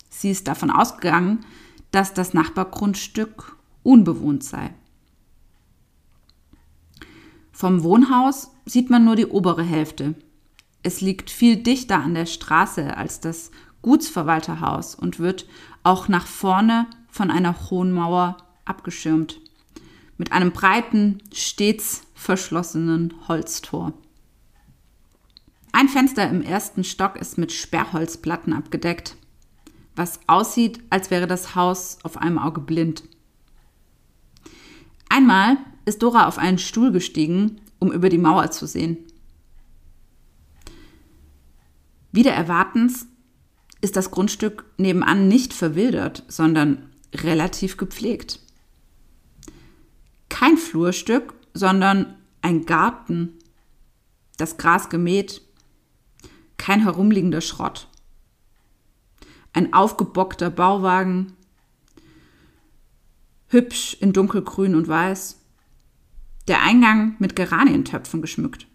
Sie 0.09 0.31
ist 0.31 0.47
davon 0.47 0.71
ausgegangen, 0.71 1.45
dass 1.91 2.13
das 2.13 2.33
Nachbargrundstück 2.33 3.57
unbewohnt 3.83 4.43
sei. 4.43 4.73
Vom 7.51 7.83
Wohnhaus 7.83 8.51
sieht 8.65 8.89
man 8.89 9.03
nur 9.03 9.15
die 9.15 9.25
obere 9.25 9.63
Hälfte, 9.63 10.15
es 10.87 11.01
liegt 11.01 11.29
viel 11.29 11.57
dichter 11.57 12.01
an 12.01 12.13
der 12.13 12.25
Straße 12.25 12.95
als 12.95 13.19
das 13.19 13.51
Gutsverwalterhaus 13.81 14.95
und 14.95 15.19
wird 15.19 15.45
auch 15.83 16.07
nach 16.07 16.27
vorne 16.27 16.87
von 17.09 17.31
einer 17.31 17.69
hohen 17.69 17.91
Mauer 17.91 18.37
abgeschirmt. 18.65 19.39
Mit 20.17 20.31
einem 20.31 20.51
breiten, 20.51 21.19
stets 21.31 22.03
verschlossenen 22.13 23.13
Holztor. 23.27 23.93
Ein 25.71 25.89
Fenster 25.89 26.27
im 26.29 26.41
ersten 26.41 26.83
Stock 26.83 27.15
ist 27.17 27.37
mit 27.37 27.51
Sperrholzplatten 27.51 28.53
abgedeckt, 28.53 29.15
was 29.95 30.19
aussieht, 30.27 30.81
als 30.89 31.11
wäre 31.11 31.27
das 31.27 31.55
Haus 31.55 31.99
auf 32.03 32.17
einem 32.17 32.39
Auge 32.39 32.61
blind. 32.61 33.03
Einmal 35.09 35.57
ist 35.85 36.01
Dora 36.01 36.27
auf 36.27 36.37
einen 36.37 36.57
Stuhl 36.57 36.91
gestiegen, 36.91 37.61
um 37.79 37.91
über 37.91 38.09
die 38.09 38.17
Mauer 38.17 38.51
zu 38.51 38.65
sehen. 38.65 38.97
Wieder 42.11 42.31
erwartens 42.31 43.07
ist 43.81 43.95
das 43.95 44.11
Grundstück 44.11 44.65
nebenan 44.77 45.27
nicht 45.27 45.53
verwildert, 45.53 46.23
sondern 46.27 46.89
relativ 47.13 47.77
gepflegt. 47.77 48.39
Kein 50.29 50.57
Flurstück, 50.57 51.33
sondern 51.53 52.15
ein 52.41 52.65
Garten, 52.65 53.37
das 54.37 54.57
Gras 54.57 54.89
gemäht, 54.89 55.41
kein 56.57 56.81
herumliegender 56.81 57.41
Schrott, 57.41 57.87
ein 59.53 59.73
aufgebockter 59.73 60.49
Bauwagen, 60.49 61.33
hübsch 63.47 63.97
in 63.99 64.13
dunkelgrün 64.13 64.75
und 64.75 64.87
weiß, 64.87 65.39
der 66.47 66.61
Eingang 66.61 67.15
mit 67.19 67.35
Geranientöpfen 67.35 68.21
geschmückt. 68.21 68.67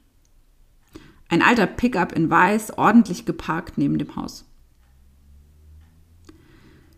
Ein 1.28 1.42
alter 1.42 1.66
Pickup 1.66 2.12
in 2.12 2.28
Weiß, 2.28 2.76
ordentlich 2.76 3.24
geparkt 3.24 3.78
neben 3.78 3.98
dem 3.98 4.16
Haus. 4.16 4.44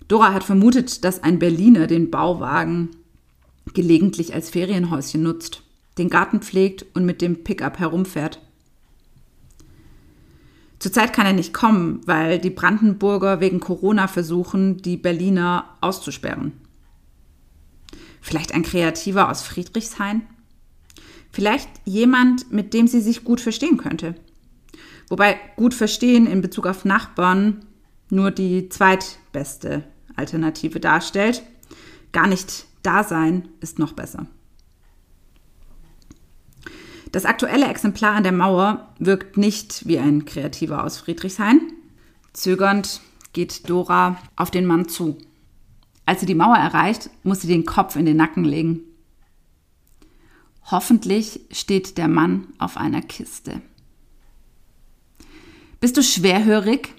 Dora 0.08 0.32
hat 0.32 0.44
vermutet, 0.44 1.04
dass 1.04 1.22
ein 1.22 1.38
Berliner 1.38 1.86
den 1.86 2.10
Bauwagen 2.10 2.90
gelegentlich 3.72 4.34
als 4.34 4.50
Ferienhäuschen 4.50 5.22
nutzt, 5.22 5.62
den 5.96 6.10
Garten 6.10 6.40
pflegt 6.40 6.84
und 6.94 7.06
mit 7.06 7.22
dem 7.22 7.44
Pickup 7.44 7.78
herumfährt. 7.78 8.40
Zurzeit 10.78 11.14
kann 11.14 11.24
er 11.24 11.32
nicht 11.32 11.54
kommen, 11.54 12.02
weil 12.04 12.38
die 12.38 12.50
Brandenburger 12.50 13.40
wegen 13.40 13.60
Corona 13.60 14.06
versuchen, 14.06 14.78
die 14.78 14.98
Berliner 14.98 15.76
auszusperren. 15.80 16.52
Vielleicht 18.20 18.52
ein 18.52 18.62
Kreativer 18.62 19.30
aus 19.30 19.42
Friedrichshain? 19.42 20.22
Vielleicht 21.30 21.68
jemand, 21.84 22.52
mit 22.52 22.74
dem 22.74 22.86
sie 22.86 23.00
sich 23.00 23.24
gut 23.24 23.40
verstehen 23.40 23.78
könnte. 23.78 24.14
Wobei 25.08 25.38
gut 25.56 25.72
verstehen 25.74 26.26
in 26.26 26.42
Bezug 26.42 26.66
auf 26.66 26.84
Nachbarn 26.84 27.64
nur 28.10 28.30
die 28.30 28.68
zweitbeste 28.68 29.84
Alternative 30.16 30.80
darstellt. 30.80 31.42
Gar 32.12 32.28
nicht 32.28 32.66
da 32.82 33.04
sein 33.04 33.48
ist 33.60 33.78
noch 33.78 33.92
besser. 33.92 34.26
Das 37.12 37.24
aktuelle 37.24 37.68
Exemplar 37.68 38.14
an 38.14 38.24
der 38.24 38.32
Mauer 38.32 38.92
wirkt 38.98 39.36
nicht 39.36 39.86
wie 39.86 39.98
ein 39.98 40.24
Kreativer 40.24 40.82
aus 40.82 40.98
Friedrichshain. 40.98 41.60
Zögernd 42.32 43.00
geht 43.32 43.68
Dora 43.70 44.18
auf 44.34 44.50
den 44.50 44.66
Mann 44.66 44.88
zu. 44.88 45.18
Als 46.06 46.20
sie 46.20 46.26
die 46.26 46.34
Mauer 46.34 46.56
erreicht, 46.56 47.10
muss 47.22 47.40
sie 47.40 47.48
den 47.48 47.64
Kopf 47.64 47.96
in 47.96 48.04
den 48.04 48.16
Nacken 48.16 48.44
legen. 48.44 48.80
Hoffentlich 50.70 51.40
steht 51.50 51.98
der 51.98 52.08
Mann 52.08 52.48
auf 52.58 52.76
einer 52.76 53.02
Kiste. 53.02 53.60
Bist 55.80 55.96
du 55.96 56.02
schwerhörig? 56.02 56.94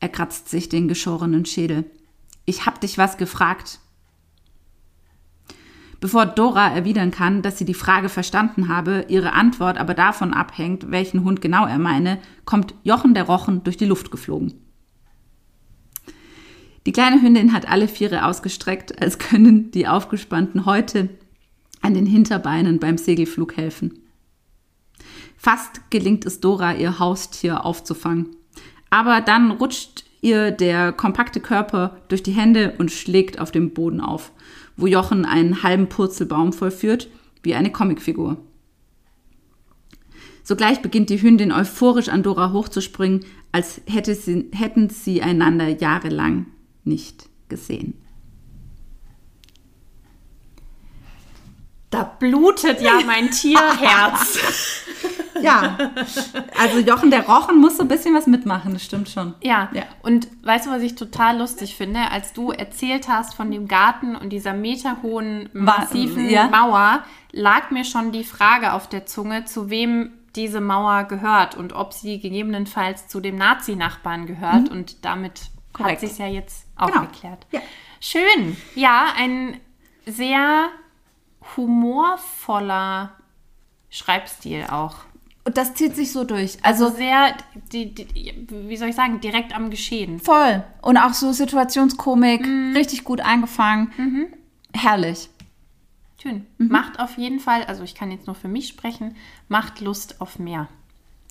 Er 0.00 0.08
kratzt 0.08 0.48
sich 0.48 0.68
den 0.68 0.88
geschorenen 0.88 1.44
Schädel. 1.44 1.90
Ich 2.44 2.66
hab 2.66 2.80
dich 2.80 2.98
was 2.98 3.16
gefragt. 3.16 3.80
Bevor 6.00 6.26
Dora 6.26 6.68
erwidern 6.68 7.10
kann, 7.10 7.42
dass 7.42 7.58
sie 7.58 7.64
die 7.64 7.74
Frage 7.74 8.08
verstanden 8.08 8.68
habe, 8.68 9.06
ihre 9.08 9.32
Antwort 9.32 9.78
aber 9.78 9.94
davon 9.94 10.32
abhängt, 10.32 10.90
welchen 10.92 11.24
Hund 11.24 11.40
genau 11.40 11.66
er 11.66 11.78
meine, 11.78 12.20
kommt 12.44 12.74
Jochen 12.84 13.14
der 13.14 13.24
Rochen 13.24 13.64
durch 13.64 13.76
die 13.76 13.86
Luft 13.86 14.12
geflogen. 14.12 14.54
Die 16.86 16.92
kleine 16.92 17.20
Hündin 17.20 17.52
hat 17.52 17.68
alle 17.68 17.88
Viere 17.88 18.24
ausgestreckt, 18.24 19.02
als 19.02 19.18
können 19.18 19.72
die 19.72 19.88
aufgespannten 19.88 20.64
Häute 20.64 21.10
an 21.82 21.94
den 21.94 22.06
Hinterbeinen 22.06 22.78
beim 22.78 22.96
Segelflug 22.96 23.56
helfen. 23.56 24.04
Fast 25.36 25.90
gelingt 25.90 26.24
es 26.24 26.40
Dora, 26.40 26.74
ihr 26.74 26.98
Haustier 26.98 27.64
aufzufangen. 27.64 28.37
Aber 28.90 29.20
dann 29.20 29.50
rutscht 29.50 30.04
ihr 30.20 30.50
der 30.50 30.92
kompakte 30.92 31.40
Körper 31.40 31.96
durch 32.08 32.22
die 32.22 32.32
Hände 32.32 32.74
und 32.78 32.90
schlägt 32.90 33.38
auf 33.38 33.52
dem 33.52 33.72
Boden 33.72 34.00
auf, 34.00 34.32
wo 34.76 34.86
Jochen 34.86 35.24
einen 35.24 35.62
halben 35.62 35.88
Purzelbaum 35.88 36.52
vollführt, 36.52 37.08
wie 37.42 37.54
eine 37.54 37.70
Comicfigur. 37.70 38.38
Sogleich 40.42 40.80
beginnt 40.80 41.10
die 41.10 41.20
Hündin 41.20 41.52
euphorisch 41.52 42.08
an 42.08 42.22
Dora 42.22 42.52
hochzuspringen, 42.52 43.24
als 43.52 43.82
hätte 43.86 44.14
sie, 44.14 44.48
hätten 44.52 44.88
sie 44.88 45.22
einander 45.22 45.68
jahrelang 45.68 46.46
nicht 46.84 47.28
gesehen. 47.48 47.94
Da 51.90 52.04
blutet 52.04 52.80
ja 52.80 53.00
mein 53.06 53.30
Tierherz. 53.30 54.38
ja, 55.42 55.76
also 56.58 56.78
Jochen 56.78 57.10
der 57.10 57.26
Rochen 57.26 57.60
muss 57.60 57.76
so 57.76 57.82
ein 57.82 57.88
bisschen 57.88 58.14
was 58.14 58.26
mitmachen, 58.26 58.72
das 58.72 58.84
stimmt 58.84 59.08
schon. 59.08 59.34
Ja. 59.42 59.68
ja, 59.72 59.82
und 60.02 60.28
weißt 60.42 60.66
du, 60.66 60.70
was 60.70 60.82
ich 60.82 60.94
total 60.94 61.38
lustig 61.38 61.76
finde? 61.76 62.10
Als 62.10 62.32
du 62.32 62.50
erzählt 62.50 63.08
hast 63.08 63.34
von 63.34 63.50
dem 63.50 63.68
Garten 63.68 64.16
und 64.16 64.30
dieser 64.30 64.52
meterhohen, 64.52 65.48
massiven 65.52 66.28
ja. 66.28 66.48
Mauer, 66.48 67.02
lag 67.32 67.70
mir 67.70 67.84
schon 67.84 68.12
die 68.12 68.24
Frage 68.24 68.72
auf 68.72 68.88
der 68.88 69.06
Zunge, 69.06 69.44
zu 69.44 69.70
wem 69.70 70.12
diese 70.36 70.60
Mauer 70.60 71.04
gehört 71.04 71.56
und 71.56 71.72
ob 71.72 71.92
sie 71.92 72.20
gegebenenfalls 72.20 73.08
zu 73.08 73.20
dem 73.20 73.36
Nazi-Nachbarn 73.36 74.26
gehört. 74.26 74.70
Mhm. 74.70 74.76
Und 74.76 75.04
damit 75.04 75.50
Korrekt. 75.72 76.02
hat 76.02 76.08
sich 76.08 76.18
ja 76.18 76.26
jetzt 76.26 76.66
auch 76.76 76.88
genau. 76.88 77.02
geklärt. 77.02 77.46
Ja. 77.50 77.60
Schön. 78.00 78.56
Ja, 78.74 79.08
ein 79.16 79.60
sehr 80.06 80.68
humorvoller 81.56 83.12
Schreibstil 83.90 84.66
auch. 84.70 84.96
Und 85.44 85.56
das 85.56 85.74
zieht 85.74 85.96
sich 85.96 86.12
so 86.12 86.24
durch. 86.24 86.58
Also, 86.62 86.86
also 86.86 86.96
sehr, 86.96 87.34
die, 87.72 87.94
die, 87.94 88.34
wie 88.50 88.76
soll 88.76 88.88
ich 88.88 88.94
sagen, 88.94 89.20
direkt 89.20 89.54
am 89.54 89.70
Geschehen. 89.70 90.20
Voll. 90.20 90.62
Und 90.82 90.98
auch 90.98 91.14
so 91.14 91.32
Situationskomik, 91.32 92.46
mhm. 92.46 92.72
richtig 92.76 93.04
gut 93.04 93.20
eingefangen. 93.20 93.92
Mhm. 93.96 94.26
Herrlich. 94.74 95.30
Schön. 96.20 96.46
Mhm. 96.58 96.68
Macht 96.68 97.00
auf 97.00 97.16
jeden 97.16 97.40
Fall, 97.40 97.64
also 97.64 97.82
ich 97.82 97.94
kann 97.94 98.10
jetzt 98.10 98.26
nur 98.26 98.36
für 98.36 98.48
mich 98.48 98.68
sprechen, 98.68 99.16
macht 99.48 99.80
Lust 99.80 100.20
auf 100.20 100.38
mehr. 100.38 100.68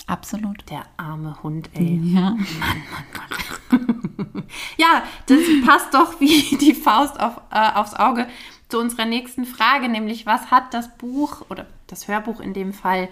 Absolut. 0.07 0.63
Der 0.69 0.83
arme 0.95 1.43
Hund, 1.43 1.69
ey. 1.73 1.99
Ja. 2.01 2.21
Mann, 2.21 2.45
Mann, 2.59 3.05
Mann. 3.13 4.43
ja, 4.77 5.03
das 5.25 5.39
passt 5.65 5.93
doch 5.93 6.19
wie 6.21 6.55
die 6.57 6.73
Faust 6.73 7.19
auf, 7.19 7.41
äh, 7.51 7.71
aufs 7.73 7.93
Auge 7.93 8.27
zu 8.69 8.79
unserer 8.79 9.05
nächsten 9.05 9.45
Frage, 9.45 9.89
nämlich 9.89 10.25
was 10.25 10.51
hat 10.51 10.73
das 10.73 10.97
Buch 10.97 11.45
oder 11.49 11.67
das 11.87 12.07
Hörbuch 12.07 12.39
in 12.39 12.53
dem 12.53 12.73
Fall 12.73 13.09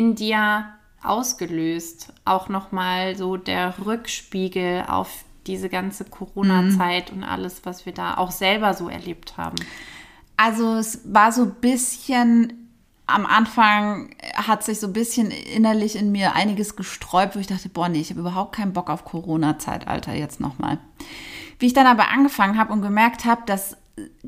in 0.00 0.14
dir 0.14 0.64
ausgelöst? 1.02 2.14
Auch 2.24 2.48
nochmal 2.48 3.16
so 3.16 3.36
der 3.36 3.74
Rückspiegel 3.84 4.84
auf 4.88 5.24
diese 5.46 5.68
ganze 5.68 6.06
Corona-Zeit 6.06 7.12
mhm. 7.12 7.18
und 7.18 7.24
alles, 7.24 7.62
was 7.64 7.84
wir 7.84 7.92
da 7.92 8.16
auch 8.16 8.30
selber 8.30 8.72
so 8.72 8.88
erlebt 8.88 9.36
haben. 9.36 9.56
Also 10.38 10.76
es 10.76 11.00
war 11.04 11.32
so 11.32 11.42
ein 11.42 11.54
bisschen 11.60 12.56
am 13.06 13.26
Anfang 13.26 14.14
hat 14.34 14.62
sich 14.62 14.78
so 14.78 14.86
ein 14.86 14.92
bisschen 14.92 15.32
innerlich 15.32 15.96
in 15.96 16.12
mir 16.12 16.36
einiges 16.36 16.76
gesträubt, 16.76 17.34
wo 17.34 17.40
ich 17.40 17.48
dachte, 17.48 17.68
boah, 17.68 17.88
nee, 17.88 18.00
ich 18.00 18.10
habe 18.10 18.20
überhaupt 18.20 18.54
keinen 18.54 18.72
Bock 18.72 18.88
auf 18.88 19.04
Corona-Zeitalter 19.04 20.14
jetzt 20.14 20.38
nochmal. 20.38 20.78
Wie 21.58 21.66
ich 21.66 21.72
dann 21.72 21.88
aber 21.88 22.10
angefangen 22.10 22.56
habe 22.56 22.72
und 22.72 22.82
gemerkt 22.82 23.24
habe, 23.24 23.42
dass 23.46 23.76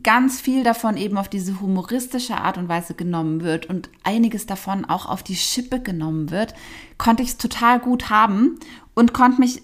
ganz 0.02 0.40
viel 0.40 0.64
davon 0.64 0.96
eben 0.96 1.18
auf 1.18 1.28
diese 1.28 1.60
humoristische 1.60 2.36
Art 2.36 2.58
und 2.58 2.68
Weise 2.68 2.94
genommen 2.94 3.42
wird 3.42 3.66
und 3.66 3.90
einiges 4.02 4.46
davon 4.46 4.84
auch 4.84 5.06
auf 5.06 5.22
die 5.22 5.36
Schippe 5.36 5.80
genommen 5.80 6.30
wird, 6.30 6.54
konnte 6.98 7.22
ich 7.22 7.30
es 7.30 7.36
total 7.38 7.78
gut 7.80 8.10
haben 8.10 8.58
und 8.94 9.12
konnte 9.12 9.40
mich 9.40 9.62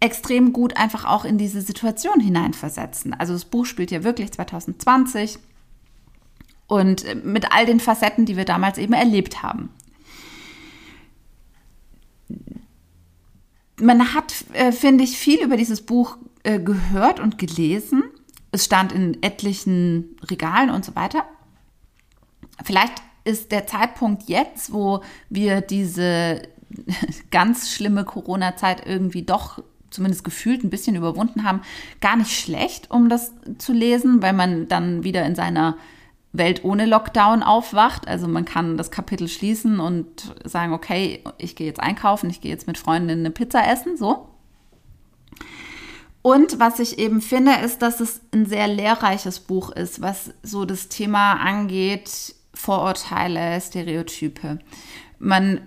extrem 0.00 0.52
gut 0.52 0.76
einfach 0.76 1.04
auch 1.04 1.24
in 1.24 1.38
diese 1.38 1.60
Situation 1.60 2.20
hineinversetzen. 2.20 3.14
Also 3.14 3.32
das 3.32 3.44
Buch 3.44 3.66
spielt 3.66 3.90
ja 3.90 4.04
wirklich 4.04 4.32
2020 4.32 5.38
und 6.66 7.24
mit 7.24 7.52
all 7.52 7.66
den 7.66 7.80
Facetten, 7.80 8.26
die 8.26 8.36
wir 8.36 8.44
damals 8.44 8.78
eben 8.78 8.92
erlebt 8.92 9.42
haben. 9.42 9.70
Man 13.80 14.14
hat, 14.14 14.44
äh, 14.52 14.72
finde 14.72 15.04
ich, 15.04 15.16
viel 15.16 15.42
über 15.42 15.56
dieses 15.56 15.82
Buch 15.82 16.18
äh, 16.42 16.60
gehört 16.60 17.20
und 17.20 17.38
gelesen 17.38 18.04
es 18.50 18.64
stand 18.64 18.92
in 18.92 19.22
etlichen 19.22 20.16
Regalen 20.30 20.70
und 20.70 20.84
so 20.84 20.94
weiter. 20.94 21.24
Vielleicht 22.64 22.94
ist 23.24 23.52
der 23.52 23.66
Zeitpunkt 23.66 24.28
jetzt, 24.28 24.72
wo 24.72 25.02
wir 25.28 25.60
diese 25.60 26.42
ganz 27.30 27.72
schlimme 27.72 28.04
Corona-Zeit 28.04 28.86
irgendwie 28.86 29.22
doch 29.22 29.62
zumindest 29.90 30.24
gefühlt 30.24 30.64
ein 30.64 30.70
bisschen 30.70 30.96
überwunden 30.96 31.44
haben, 31.44 31.62
gar 32.00 32.16
nicht 32.16 32.38
schlecht, 32.38 32.90
um 32.90 33.08
das 33.08 33.32
zu 33.58 33.72
lesen, 33.72 34.22
weil 34.22 34.34
man 34.34 34.68
dann 34.68 35.02
wieder 35.02 35.24
in 35.24 35.34
seiner 35.34 35.76
Welt 36.32 36.64
ohne 36.64 36.84
Lockdown 36.84 37.42
aufwacht. 37.42 38.06
Also 38.06 38.28
man 38.28 38.44
kann 38.44 38.76
das 38.76 38.90
Kapitel 38.90 39.28
schließen 39.28 39.80
und 39.80 40.34
sagen, 40.44 40.72
okay, 40.72 41.24
ich 41.38 41.56
gehe 41.56 41.66
jetzt 41.66 41.80
einkaufen, 41.80 42.28
ich 42.28 42.40
gehe 42.40 42.50
jetzt 42.50 42.66
mit 42.66 42.78
Freundinnen 42.78 43.20
eine 43.24 43.30
Pizza 43.30 43.66
essen, 43.66 43.96
so. 43.96 44.28
Und 46.28 46.60
was 46.60 46.78
ich 46.78 46.98
eben 46.98 47.22
finde, 47.22 47.52
ist, 47.64 47.80
dass 47.80 48.00
es 48.00 48.20
ein 48.34 48.44
sehr 48.44 48.68
lehrreiches 48.68 49.40
Buch 49.40 49.70
ist, 49.70 50.02
was 50.02 50.30
so 50.42 50.66
das 50.66 50.90
Thema 50.90 51.40
angeht, 51.40 52.34
Vorurteile, 52.52 53.58
Stereotype. 53.62 54.58
Man 55.18 55.62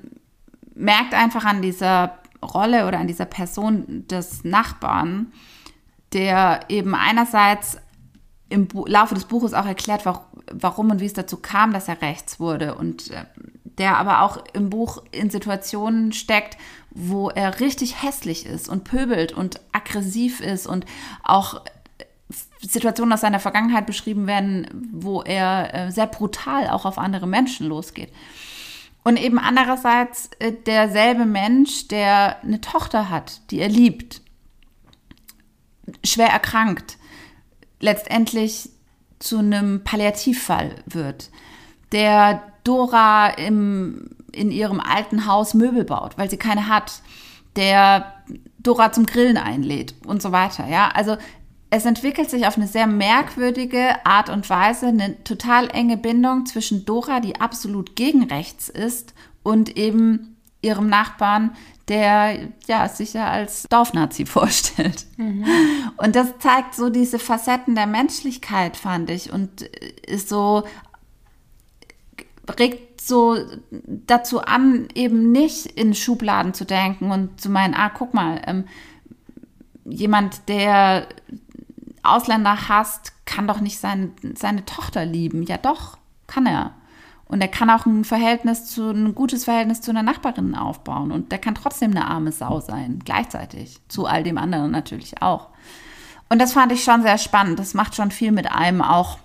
merkt 0.76 1.16
einfach 1.16 1.46
an 1.46 1.64
dieser 1.64 2.20
Rolle 2.44 2.88
oder 2.88 3.00
an 3.00 3.08
dieser 3.08 3.26
Person 3.26 4.06
des 4.08 4.44
Nachbarn, 4.44 5.34
der 6.14 6.60
eben 6.70 6.94
einerseits 6.94 7.80
im 8.50 8.68
Laufe 8.86 9.16
des 9.16 9.26
Buches 9.26 9.56
auch 9.56 9.66
erklärt, 9.66 10.06
warum 10.06 10.92
und 10.92 11.00
wie 11.00 11.08
es 11.08 11.14
dazu 11.14 11.38
kam, 11.38 11.74
dass 11.74 11.88
er 11.88 12.04
rechts 12.04 12.40
wurde 12.40 12.76
und 12.76 13.10
äh, 13.10 13.26
der 13.64 13.98
aber 13.98 14.22
auch 14.22 14.44
im 14.54 14.70
Buch 14.70 15.02
in 15.12 15.32
Situationen 15.32 16.12
steckt, 16.12 16.56
wo 16.92 17.30
er 17.30 17.60
richtig 17.60 18.04
hässlich 18.04 18.46
ist 18.46 18.70
und 18.70 18.84
pöbelt 18.84 19.32
und 19.32 19.60
aggressiv 19.72 20.42
ist 20.42 20.68
und 20.68 20.86
auch 21.24 21.62
Situationen 22.62 23.14
aus 23.14 23.22
seiner 23.22 23.40
Vergangenheit 23.40 23.86
beschrieben 23.86 24.28
werden, 24.28 24.68
wo 24.92 25.22
er 25.22 25.74
äh, 25.74 25.92
sehr 25.92 26.08
brutal 26.08 26.70
auch 26.70 26.86
auf 26.86 26.98
andere 26.98 27.28
Menschen 27.28 27.68
losgeht. 27.68 28.12
Und 29.04 29.18
eben 29.18 29.40
andererseits 29.40 30.30
äh, 30.40 30.52
derselbe 30.52 31.26
Mensch, 31.26 31.88
der 31.88 32.42
eine 32.44 32.62
Tochter 32.62 33.10
hat, 33.10 33.42
die 33.50 33.60
er 33.60 33.70
liebt, 33.70 34.22
schwer 36.04 36.30
erkrankt, 36.30 36.98
letztendlich 37.80 38.70
zu 39.20 39.40
einem 39.40 39.84
Palliativfall 39.84 40.76
wird, 40.86 41.32
der 41.92 42.44
Dora 42.64 43.30
im, 43.30 44.10
in 44.32 44.52
ihrem 44.52 44.80
alten 44.80 45.26
Haus 45.26 45.54
Möbel 45.54 45.84
baut, 45.84 46.18
weil 46.18 46.30
sie 46.30 46.38
keine 46.38 46.68
hat, 46.68 47.02
der 47.56 48.14
Dora 48.60 48.92
zum 48.92 49.06
Grillen 49.06 49.38
einlädt 49.38 49.96
und 50.06 50.22
so 50.22 50.32
weiter. 50.32 50.68
Ja, 50.68 50.90
also 50.90 51.18
es 51.70 51.86
entwickelt 51.86 52.30
sich 52.30 52.48
auf 52.48 52.58
eine 52.58 52.68
sehr 52.68 52.86
merkwürdige 52.88 54.06
Art 54.06 54.30
und 54.30 54.50
Weise 54.50 54.88
eine 54.88 55.24
total 55.24 55.70
enge 55.70 55.98
Bindung 55.98 56.46
zwischen 56.46 56.86
Dora, 56.86 57.22
die 57.22 57.40
absolut 57.40 57.96
gegen 57.96 58.24
rechts 58.24 58.70
ist, 58.70 59.14
und 59.44 59.76
eben 59.78 60.38
ihrem 60.62 60.88
Nachbarn, 60.88 61.56
der 61.88 62.50
ja 62.68 62.88
sich 62.88 63.14
ja 63.14 63.30
als 63.30 63.64
Dorfnazi 63.70 64.26
vorstellt. 64.28 65.06
Mhm. 65.18 65.46
Und 65.98 66.16
das 66.16 66.38
zeigt 66.40 66.76
so 66.76 66.90
diese 66.90 67.20
Facetten 67.20 67.74
der 67.74 67.88
Menschlichkeit, 67.88 68.78
fand 68.78 69.10
ich, 69.10 69.32
und 69.32 69.62
ist 69.62 70.30
so 70.30 70.64
regt 72.60 72.91
so 73.08 73.38
dazu 73.72 74.42
an, 74.42 74.88
eben 74.94 75.32
nicht 75.32 75.66
in 75.66 75.94
Schubladen 75.94 76.54
zu 76.54 76.66
denken 76.66 77.12
und 77.12 77.40
zu 77.40 77.50
meinen, 77.50 77.74
ah, 77.74 77.90
guck 77.90 78.14
mal, 78.14 78.42
ähm, 78.46 78.66
jemand, 79.86 80.48
der 80.50 81.08
Ausländer 82.04 82.70
hasst, 82.70 83.14
kann 83.26 83.48
doch 83.48 83.62
nicht 83.62 83.80
sein, 83.80 84.14
seine 84.36 84.66
Tochter 84.66 85.06
lieben. 85.06 85.44
Ja, 85.44 85.58
doch, 85.58 85.98
kann 86.28 86.46
er. 86.46 86.74
Und 87.26 87.42
er 87.42 87.48
kann 87.48 87.70
auch 87.70 87.86
ein 87.86 88.04
Verhältnis 88.04 88.66
zu, 88.66 88.92
ein 88.92 89.16
gutes 89.16 89.46
Verhältnis 89.46 89.82
zu 89.82 89.92
einer 89.92 90.04
Nachbarin 90.04 90.54
aufbauen. 90.56 91.12
Und 91.12 91.32
der 91.32 91.40
kann 91.40 91.56
trotzdem 91.56 91.92
eine 91.92 92.08
arme 92.08 92.32
Sau 92.32 92.60
sein, 92.60 93.00
gleichzeitig. 93.06 93.80
Zu 93.88 94.06
all 94.06 94.24
dem 94.24 94.38
anderen 94.38 94.72
natürlich 94.72 95.22
auch. 95.22 95.48
Und 96.30 96.40
das 96.40 96.54
fand 96.54 96.72
ich 96.72 96.84
schon 96.84 97.04
sehr 97.04 97.18
spannend. 97.18 97.60
Das 97.60 97.74
macht 97.74 97.96
schon 97.96 98.12
viel 98.12 98.32
mit 98.32 98.52
einem 98.52 98.82
auch 98.82 99.18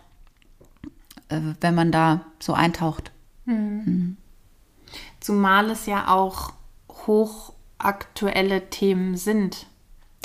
äh, 1.28 1.40
wenn 1.60 1.74
man 1.74 1.92
da 1.92 2.20
so 2.38 2.52
eintaucht. 2.52 3.10
Zumal 5.20 5.70
es 5.70 5.86
ja 5.86 6.08
auch 6.08 6.52
hochaktuelle 7.06 8.70
Themen 8.70 9.16
sind. 9.16 9.66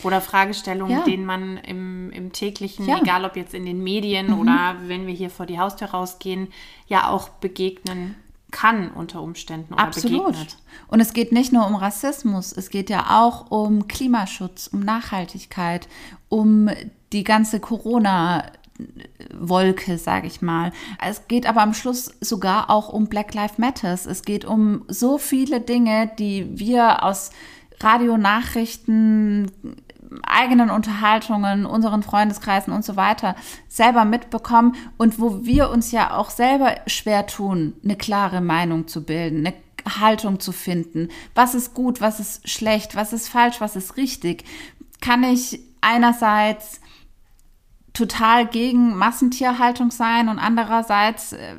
Oder 0.04 0.20
Fragestellungen, 0.20 0.98
Ja. 0.98 1.04
denen 1.04 1.26
man 1.26 1.58
im, 1.58 2.10
im 2.12 2.32
täglichen, 2.32 2.88
Ja. 2.88 3.00
egal 3.00 3.24
ob 3.24 3.36
jetzt 3.36 3.54
in 3.54 3.66
den 3.66 3.84
Medien 3.84 4.34
oder 4.34 4.76
wenn 4.88 5.06
wir 5.06 5.14
hier 5.14 5.30
vor 5.30 5.46
die 5.46 5.60
Haustür 5.60 5.90
rausgehen, 5.90 6.48
ja 6.88 7.08
auch 7.10 7.30
begegnen 7.30 8.16
kann 8.50 8.90
unter 8.92 9.22
Umständen 9.22 9.74
oder 9.76 9.84
Absolut. 9.84 10.26
begegnet. 10.28 10.58
Und 10.88 11.00
es 11.02 11.14
geht 11.14 11.32
nicht 11.32 11.54
nur 11.54 11.68
um 11.68 11.76
Rassismus, 11.76 12.52
es 12.52 12.70
geht 12.70 12.90
ja 12.90 13.22
auch 13.22 13.50
um 13.52 13.88
Klimaschutz, 13.88 14.68
um 14.68 14.80
Nachhaltigkeit, 14.82 15.88
um 16.30 16.70
die 17.14 17.24
ganze 17.24 17.60
Corona-Wolke, 18.78 19.98
sage 19.98 20.28
ich 20.28 20.42
mal. 20.42 20.72
Es 21.06 21.28
geht 21.28 21.46
aber 21.46 21.62
am 21.62 21.74
Schluss 21.74 22.12
sogar 22.22 22.70
auch 22.70 22.90
um 22.90 23.08
Black 23.08 23.34
Lives 23.34 23.58
Matters. 23.58 24.06
Es 24.06 24.24
geht 24.24 24.46
um 24.46 24.84
so 24.88 25.18
viele 25.18 25.62
Dinge, 25.62 26.12
die 26.18 26.60
wir 26.60 27.04
aus 27.04 27.32
Radionachrichten, 27.80 29.52
eigenen 30.24 30.70
Unterhaltungen, 30.70 31.66
unseren 31.66 32.04
Freundeskreisen 32.04 32.74
und 32.74 32.84
so 32.84 32.98
weiter 32.98 33.36
selber 33.70 34.04
mitbekommen 34.04 34.76
und 34.98 35.20
wo 35.20 35.46
wir 35.46 35.70
uns 35.70 35.92
ja 35.92 36.18
auch 36.18 36.30
selber 36.30 36.76
schwer 36.86 37.28
tun, 37.28 37.74
eine 37.84 37.96
klare 37.96 38.42
Meinung 38.42 38.88
zu 38.88 39.06
bilden, 39.06 39.48
eine 39.48 39.56
Haltung 40.02 40.40
zu 40.40 40.52
finden. 40.52 41.08
Was 41.34 41.56
ist 41.56 41.74
gut, 41.74 42.02
was 42.02 42.20
ist 42.20 42.48
schlecht, 42.50 42.96
was 42.96 43.14
ist 43.14 43.30
falsch, 43.30 43.62
was 43.62 43.76
ist 43.76 43.96
richtig? 43.96 44.44
Kann 45.00 45.24
ich 45.24 45.62
einerseits 45.80 46.81
total 47.94 48.48
gegen 48.48 48.96
Massentierhaltung 48.96 49.92
sein 49.92 50.30
und 50.30 50.40
andererseits 50.40 51.34
äh, 51.34 51.56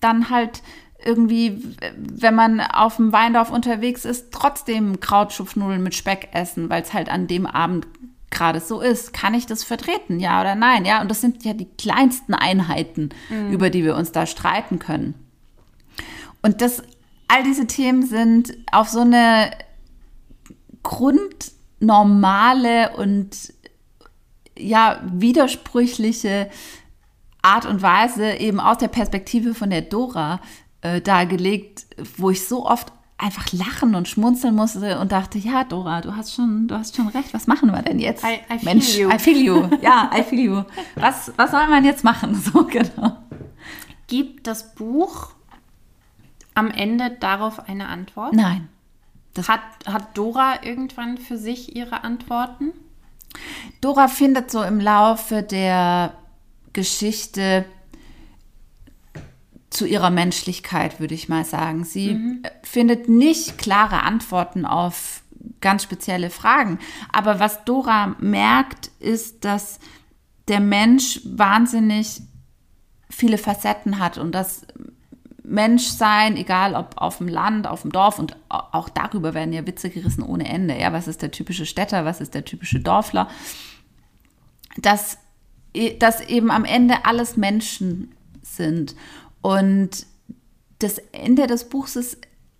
dann 0.00 0.30
halt 0.30 0.62
irgendwie, 1.04 1.62
wenn 1.96 2.34
man 2.34 2.60
auf 2.60 2.96
dem 2.96 3.12
Weindorf 3.12 3.50
unterwegs 3.50 4.04
ist, 4.04 4.32
trotzdem 4.32 5.00
Krautschupfnudeln 5.00 5.82
mit 5.82 5.94
Speck 5.94 6.28
essen, 6.32 6.70
weil 6.70 6.82
es 6.82 6.92
halt 6.92 7.08
an 7.08 7.28
dem 7.28 7.46
Abend 7.46 7.86
gerade 8.30 8.60
so 8.60 8.80
ist. 8.80 9.12
Kann 9.12 9.34
ich 9.34 9.46
das 9.46 9.64
vertreten, 9.64 10.18
ja 10.18 10.40
oder 10.40 10.54
nein? 10.54 10.84
Ja, 10.84 11.00
und 11.00 11.08
das 11.08 11.20
sind 11.20 11.44
ja 11.44 11.54
die 11.54 11.68
kleinsten 11.78 12.34
Einheiten, 12.34 13.10
über 13.50 13.70
die 13.70 13.84
wir 13.84 13.96
uns 13.96 14.12
da 14.12 14.26
streiten 14.26 14.80
können. 14.80 15.14
Und 16.42 16.60
das, 16.60 16.82
all 17.28 17.42
diese 17.42 17.66
Themen 17.66 18.04
sind 18.04 18.56
auf 18.70 18.88
so 18.88 19.00
eine 19.00 19.50
grundnormale 20.82 22.96
und 22.96 23.52
ja, 24.58 25.00
widersprüchliche 25.04 26.50
Art 27.42 27.66
und 27.66 27.82
Weise 27.82 28.32
eben 28.34 28.60
aus 28.60 28.78
der 28.78 28.88
Perspektive 28.88 29.54
von 29.54 29.70
der 29.70 29.82
Dora 29.82 30.40
äh, 30.82 31.00
dargelegt, 31.00 31.86
wo 32.16 32.30
ich 32.30 32.46
so 32.46 32.66
oft 32.66 32.92
einfach 33.16 33.52
lachen 33.52 33.94
und 33.96 34.06
schmunzeln 34.06 34.54
musste 34.54 34.98
und 35.00 35.10
dachte, 35.10 35.38
ja, 35.38 35.64
Dora, 35.64 36.00
du 36.00 36.14
hast 36.14 36.34
schon, 36.34 36.68
du 36.68 36.76
hast 36.76 36.94
schon 36.94 37.08
recht, 37.08 37.34
was 37.34 37.46
machen 37.48 37.70
wir 37.72 37.82
denn 37.82 37.98
jetzt? 37.98 38.22
I- 38.24 38.40
I 38.52 38.58
feel 38.58 38.64
Mensch, 38.64 38.96
you. 38.96 39.10
I 39.10 39.18
feel 39.18 39.36
you. 39.38 39.68
Ja, 39.82 40.10
I 40.16 40.22
feel 40.22 40.38
you. 40.38 40.62
Was, 40.94 41.32
was 41.36 41.50
soll 41.50 41.66
man 41.68 41.84
jetzt 41.84 42.04
machen? 42.04 42.34
So, 42.52 42.64
genau. 42.64 43.16
Gibt 44.06 44.46
das 44.46 44.74
Buch 44.74 45.30
am 46.54 46.70
Ende 46.70 47.10
darauf 47.10 47.68
eine 47.68 47.88
Antwort? 47.88 48.34
Nein. 48.34 48.68
Hat, 49.46 49.60
hat 49.86 50.16
Dora 50.16 50.64
irgendwann 50.64 51.18
für 51.18 51.36
sich 51.38 51.76
ihre 51.76 52.02
Antworten? 52.04 52.72
Dora 53.80 54.08
findet 54.08 54.50
so 54.50 54.62
im 54.62 54.80
Laufe 54.80 55.42
der 55.42 56.14
Geschichte 56.72 57.64
zu 59.70 59.86
ihrer 59.86 60.10
Menschlichkeit, 60.10 60.98
würde 61.00 61.14
ich 61.14 61.28
mal 61.28 61.44
sagen. 61.44 61.84
Sie 61.84 62.10
äh, 62.42 62.50
findet 62.62 63.08
nicht 63.08 63.58
klare 63.58 64.02
Antworten 64.02 64.64
auf 64.64 65.22
ganz 65.60 65.82
spezielle 65.82 66.30
Fragen. 66.30 66.78
Aber 67.12 67.40
was 67.40 67.64
Dora 67.64 68.16
merkt, 68.18 68.90
ist, 68.98 69.44
dass 69.44 69.78
der 70.48 70.60
Mensch 70.60 71.20
wahnsinnig 71.24 72.22
viele 73.10 73.38
Facetten 73.38 73.98
hat 73.98 74.18
und 74.18 74.32
das 74.32 74.66
Menschsein, 75.48 76.36
egal 76.36 76.74
ob 76.74 76.96
auf 76.96 77.18
dem 77.18 77.28
Land, 77.28 77.66
auf 77.66 77.82
dem 77.82 77.92
Dorf 77.92 78.18
und 78.18 78.36
auch 78.48 78.88
darüber 78.88 79.34
werden 79.34 79.52
ja 79.52 79.66
Witze 79.66 79.90
gerissen 79.90 80.22
ohne 80.22 80.48
Ende. 80.48 80.78
Ja, 80.78 80.92
was 80.92 81.08
ist 81.08 81.22
der 81.22 81.30
typische 81.30 81.66
Städter, 81.66 82.04
was 82.04 82.20
ist 82.20 82.34
der 82.34 82.44
typische 82.44 82.80
Dorfler? 82.80 83.28
Dass, 84.76 85.18
dass 85.98 86.20
eben 86.20 86.50
am 86.50 86.64
Ende 86.64 87.04
alles 87.04 87.36
Menschen 87.36 88.14
sind. 88.42 88.94
Und 89.40 90.06
das 90.80 90.98
Ende 91.12 91.46
des 91.46 91.68
Buchs 91.68 91.96
ist 91.96 92.18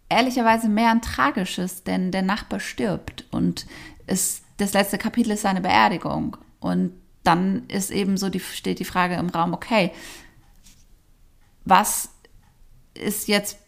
ehrlicherweise 0.08 0.68
mehr 0.68 0.90
ein 0.90 1.02
tragisches, 1.02 1.84
denn 1.84 2.10
der 2.10 2.22
Nachbar 2.22 2.60
stirbt 2.60 3.26
und 3.30 3.66
es, 4.06 4.42
das 4.56 4.72
letzte 4.72 4.96
Kapitel 4.96 5.32
ist 5.32 5.42
seine 5.42 5.60
Beerdigung. 5.60 6.38
Und 6.60 6.92
dann 7.22 7.64
ist 7.68 7.90
eben 7.90 8.16
so 8.16 8.30
die, 8.30 8.40
steht 8.40 8.78
die 8.78 8.86
Frage 8.86 9.16
im 9.16 9.28
Raum, 9.28 9.52
okay, 9.52 9.92
was 11.66 12.08
ist 12.98 13.28
jetzt 13.28 13.58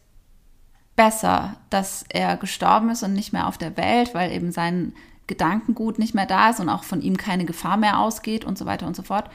besser, 0.96 1.56
dass 1.70 2.04
er 2.08 2.36
gestorben 2.36 2.90
ist 2.90 3.02
und 3.02 3.14
nicht 3.14 3.32
mehr 3.32 3.46
auf 3.48 3.58
der 3.58 3.76
Welt, 3.76 4.14
weil 4.14 4.32
eben 4.32 4.52
sein 4.52 4.92
Gedankengut 5.26 5.98
nicht 5.98 6.14
mehr 6.14 6.26
da 6.26 6.50
ist 6.50 6.60
und 6.60 6.68
auch 6.68 6.84
von 6.84 7.00
ihm 7.00 7.16
keine 7.16 7.44
Gefahr 7.44 7.76
mehr 7.76 8.00
ausgeht 8.00 8.44
und 8.44 8.58
so 8.58 8.66
weiter 8.66 8.86
und 8.86 8.96
so 8.96 9.02
fort. 9.02 9.30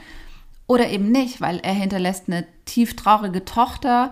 Oder 0.66 0.88
eben 0.88 1.10
nicht, 1.10 1.40
weil 1.40 1.58
er 1.60 1.72
hinterlässt 1.72 2.24
eine 2.28 2.46
tief 2.66 2.96
traurige 2.96 3.44
Tochter 3.44 4.10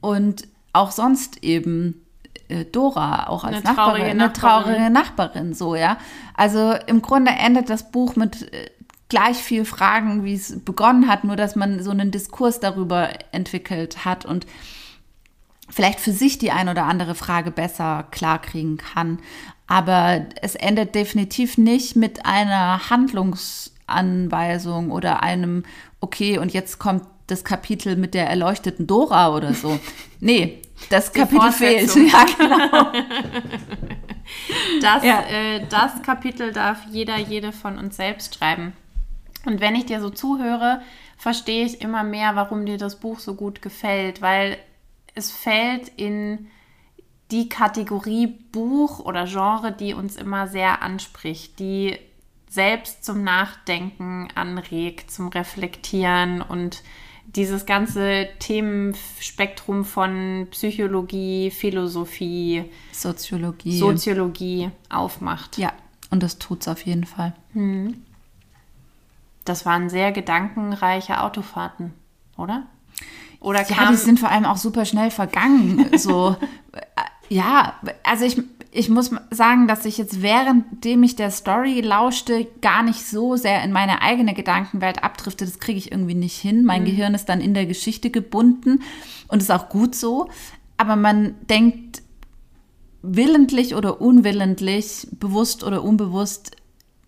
und 0.00 0.46
auch 0.72 0.90
sonst 0.90 1.42
eben 1.42 2.06
äh, 2.48 2.64
Dora, 2.64 3.28
auch 3.28 3.44
als 3.44 3.56
Eine 3.56 3.64
Nachbarin, 3.64 3.84
traurige 3.84 4.04
eine 4.06 4.14
Nachbarin. 4.14 4.64
traurige 4.64 4.90
Nachbarin, 4.90 5.54
so, 5.54 5.74
ja. 5.74 5.98
Also 6.34 6.74
im 6.86 7.02
Grunde 7.02 7.32
endet 7.32 7.70
das 7.70 7.90
Buch 7.90 8.16
mit 8.16 8.52
äh, 8.52 8.70
gleich 9.08 9.36
viel 9.36 9.64
Fragen, 9.64 10.24
wie 10.24 10.34
es 10.34 10.64
begonnen 10.64 11.08
hat, 11.08 11.24
nur 11.24 11.36
dass 11.36 11.56
man 11.56 11.82
so 11.82 11.90
einen 11.90 12.10
Diskurs 12.10 12.60
darüber 12.60 13.10
entwickelt 13.32 14.04
hat 14.04 14.24
und 14.24 14.46
vielleicht 15.70 16.00
für 16.00 16.12
sich 16.12 16.38
die 16.38 16.50
ein 16.50 16.68
oder 16.68 16.84
andere 16.84 17.14
Frage 17.14 17.50
besser 17.50 18.04
klarkriegen 18.10 18.76
kann. 18.76 19.20
Aber 19.66 20.26
es 20.42 20.56
endet 20.56 20.94
definitiv 20.94 21.56
nicht 21.56 21.96
mit 21.96 22.26
einer 22.26 22.90
Handlungsanweisung 22.90 24.90
oder 24.90 25.22
einem, 25.22 25.64
okay, 26.00 26.38
und 26.38 26.52
jetzt 26.52 26.78
kommt 26.78 27.04
das 27.28 27.44
Kapitel 27.44 27.96
mit 27.96 28.12
der 28.14 28.28
erleuchteten 28.28 28.86
Dora 28.86 29.34
oder 29.34 29.54
so. 29.54 29.78
Nee, 30.22 30.60
das 30.90 31.14
Kapitel 31.14 31.50
fehlt. 31.50 31.96
Ja, 31.96 32.26
genau. 32.38 32.92
Das, 34.82 35.02
Ja. 35.02 35.22
äh, 35.22 35.64
das 35.70 36.02
Kapitel 36.02 36.52
darf 36.52 36.76
jeder, 36.90 37.16
jede 37.18 37.52
von 37.52 37.78
uns 37.78 37.96
selbst 37.96 38.34
schreiben. 38.34 38.74
Und 39.46 39.62
wenn 39.62 39.74
ich 39.74 39.86
dir 39.86 40.02
so 40.02 40.10
zuhöre, 40.10 40.82
verstehe 41.16 41.64
ich 41.64 41.80
immer 41.80 42.02
mehr, 42.02 42.36
warum 42.36 42.66
dir 42.66 42.76
das 42.76 43.00
Buch 43.00 43.18
so 43.18 43.34
gut 43.34 43.62
gefällt, 43.62 44.20
weil 44.20 44.58
es 45.20 45.30
fällt 45.30 45.88
in 45.96 46.48
die 47.30 47.48
Kategorie 47.48 48.26
Buch 48.26 48.98
oder 49.00 49.26
Genre, 49.26 49.70
die 49.70 49.94
uns 49.94 50.16
immer 50.16 50.48
sehr 50.48 50.82
anspricht, 50.82 51.58
die 51.58 51.98
selbst 52.48 53.04
zum 53.04 53.22
Nachdenken 53.22 54.28
anregt, 54.34 55.10
zum 55.10 55.28
Reflektieren 55.28 56.42
und 56.42 56.82
dieses 57.26 57.66
ganze 57.66 58.28
Themenspektrum 58.40 59.84
von 59.84 60.48
Psychologie, 60.50 61.52
Philosophie, 61.52 62.64
Soziologie. 62.90 63.78
Soziologie 63.78 64.70
aufmacht. 64.88 65.58
ja, 65.58 65.72
und 66.10 66.24
das 66.24 66.38
tut's 66.38 66.66
auf 66.66 66.84
jeden 66.86 67.04
Fall. 67.04 67.34
Das 69.44 69.64
waren 69.64 69.88
sehr 69.90 70.10
gedankenreiche 70.10 71.20
Autofahrten, 71.22 71.92
oder? 72.36 72.66
Oder 73.40 73.66
Ja, 73.68 73.74
kam 73.74 73.92
die 73.92 73.96
sind 73.96 74.20
vor 74.20 74.30
allem 74.30 74.44
auch 74.44 74.58
super 74.58 74.84
schnell 74.84 75.10
vergangen. 75.10 75.90
So, 75.98 76.36
ja, 77.28 77.74
also 78.04 78.24
ich, 78.24 78.40
ich 78.70 78.88
muss 78.88 79.10
sagen, 79.30 79.66
dass 79.66 79.84
ich 79.84 79.98
jetzt 79.98 80.22
währenddem 80.22 81.02
ich 81.02 81.16
der 81.16 81.30
Story 81.30 81.80
lauschte, 81.80 82.46
gar 82.60 82.82
nicht 82.82 83.06
so 83.06 83.36
sehr 83.36 83.62
in 83.64 83.72
meine 83.72 84.02
eigene 84.02 84.34
Gedankenwelt 84.34 85.02
abdrifte. 85.02 85.44
Das 85.44 85.58
kriege 85.58 85.78
ich 85.78 85.90
irgendwie 85.90 86.14
nicht 86.14 86.36
hin. 86.36 86.64
Mein 86.64 86.84
Gehirn 86.84 87.14
ist 87.14 87.28
dann 87.28 87.40
in 87.40 87.54
der 87.54 87.66
Geschichte 87.66 88.10
gebunden 88.10 88.82
und 89.28 89.42
ist 89.42 89.50
auch 89.50 89.68
gut 89.68 89.94
so. 89.94 90.28
Aber 90.76 90.96
man 90.96 91.34
denkt 91.48 92.02
willentlich 93.02 93.74
oder 93.74 94.00
unwillentlich, 94.00 95.08
bewusst 95.12 95.64
oder 95.64 95.82
unbewusst 95.82 96.56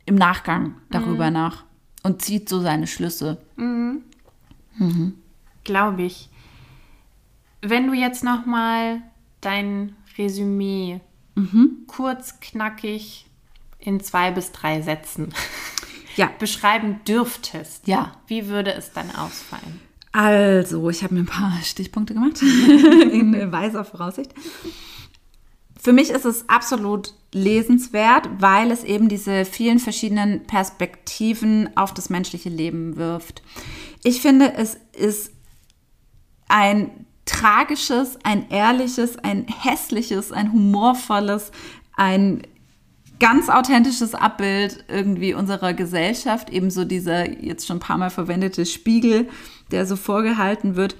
im 0.06 0.14
Nachgang 0.14 0.74
darüber 0.90 1.30
nach 1.30 1.64
und 2.02 2.22
zieht 2.22 2.48
so 2.48 2.60
seine 2.60 2.86
Schlüsse. 2.86 3.38
Glaube 5.64 6.02
ich. 6.02 6.28
Wenn 7.60 7.86
du 7.86 7.92
jetzt 7.94 8.24
noch 8.24 8.44
mal 8.46 9.02
dein 9.40 9.94
Resümee 10.18 11.00
kurz 11.86 12.40
knackig 12.40 13.26
in 13.78 14.00
zwei 14.00 14.30
bis 14.30 14.52
drei 14.52 14.82
Sätzen 14.82 15.32
Ja. 16.16 16.30
beschreiben 16.38 17.00
dürftest, 17.08 17.88
Ja. 17.88 18.12
wie 18.26 18.48
würde 18.48 18.72
es 18.74 18.92
dann 18.92 19.10
ausfallen? 19.14 19.80
Also, 20.12 20.90
ich 20.90 21.02
habe 21.02 21.14
mir 21.14 21.20
ein 21.20 21.26
paar 21.26 21.58
Stichpunkte 21.64 22.12
gemacht 22.14 22.42
in 22.42 23.50
weiser 23.50 23.84
Voraussicht. 23.84 24.32
Für 25.80 25.92
mich 25.94 26.10
ist 26.10 26.26
es 26.26 26.48
absolut 26.50 27.14
lesenswert, 27.32 28.28
weil 28.38 28.70
es 28.70 28.84
eben 28.84 29.08
diese 29.08 29.44
vielen 29.46 29.78
verschiedenen 29.78 30.44
Perspektiven 30.44 31.74
auf 31.76 31.94
das 31.94 32.10
menschliche 32.10 32.50
Leben 32.50 32.96
wirft. 32.96 33.42
Ich 34.04 34.20
finde, 34.20 34.52
es 34.52 34.76
ist 34.92 35.31
ein 36.52 37.06
tragisches, 37.24 38.18
ein 38.24 38.50
ehrliches, 38.50 39.18
ein 39.18 39.46
hässliches, 39.46 40.32
ein 40.32 40.52
humorvolles, 40.52 41.50
ein 41.96 42.42
ganz 43.18 43.48
authentisches 43.48 44.14
Abbild 44.14 44.84
irgendwie 44.88 45.32
unserer 45.32 45.72
Gesellschaft, 45.72 46.50
ebenso 46.50 46.84
dieser 46.84 47.42
jetzt 47.42 47.66
schon 47.66 47.78
ein 47.78 47.80
paar 47.80 47.96
Mal 47.96 48.10
verwendete 48.10 48.66
Spiegel, 48.66 49.30
der 49.70 49.86
so 49.86 49.96
vorgehalten 49.96 50.76
wird. 50.76 50.96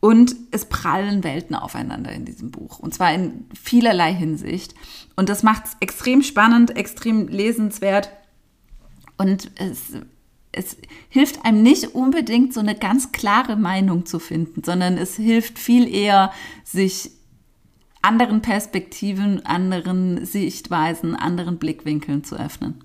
Und 0.00 0.34
es 0.50 0.66
prallen 0.66 1.24
Welten 1.24 1.56
aufeinander 1.56 2.12
in 2.12 2.24
diesem 2.24 2.50
Buch. 2.50 2.78
Und 2.78 2.94
zwar 2.94 3.12
in 3.12 3.46
vielerlei 3.60 4.14
Hinsicht. 4.14 4.74
Und 5.14 5.28
das 5.28 5.42
macht 5.42 5.66
es 5.66 5.76
extrem 5.80 6.22
spannend, 6.22 6.74
extrem 6.76 7.28
lesenswert. 7.28 8.10
Und 9.18 9.50
es, 9.56 9.92
es 10.56 10.76
hilft 11.08 11.44
einem 11.44 11.62
nicht 11.62 11.94
unbedingt 11.94 12.52
so 12.52 12.60
eine 12.60 12.74
ganz 12.74 13.12
klare 13.12 13.56
Meinung 13.56 14.06
zu 14.06 14.18
finden, 14.18 14.62
sondern 14.64 14.96
es 14.96 15.16
hilft 15.16 15.58
viel 15.58 15.92
eher, 15.92 16.32
sich 16.64 17.10
anderen 18.02 18.40
Perspektiven, 18.40 19.44
anderen 19.44 20.24
Sichtweisen, 20.24 21.16
anderen 21.16 21.58
Blickwinkeln 21.58 22.24
zu 22.24 22.36
öffnen. 22.36 22.82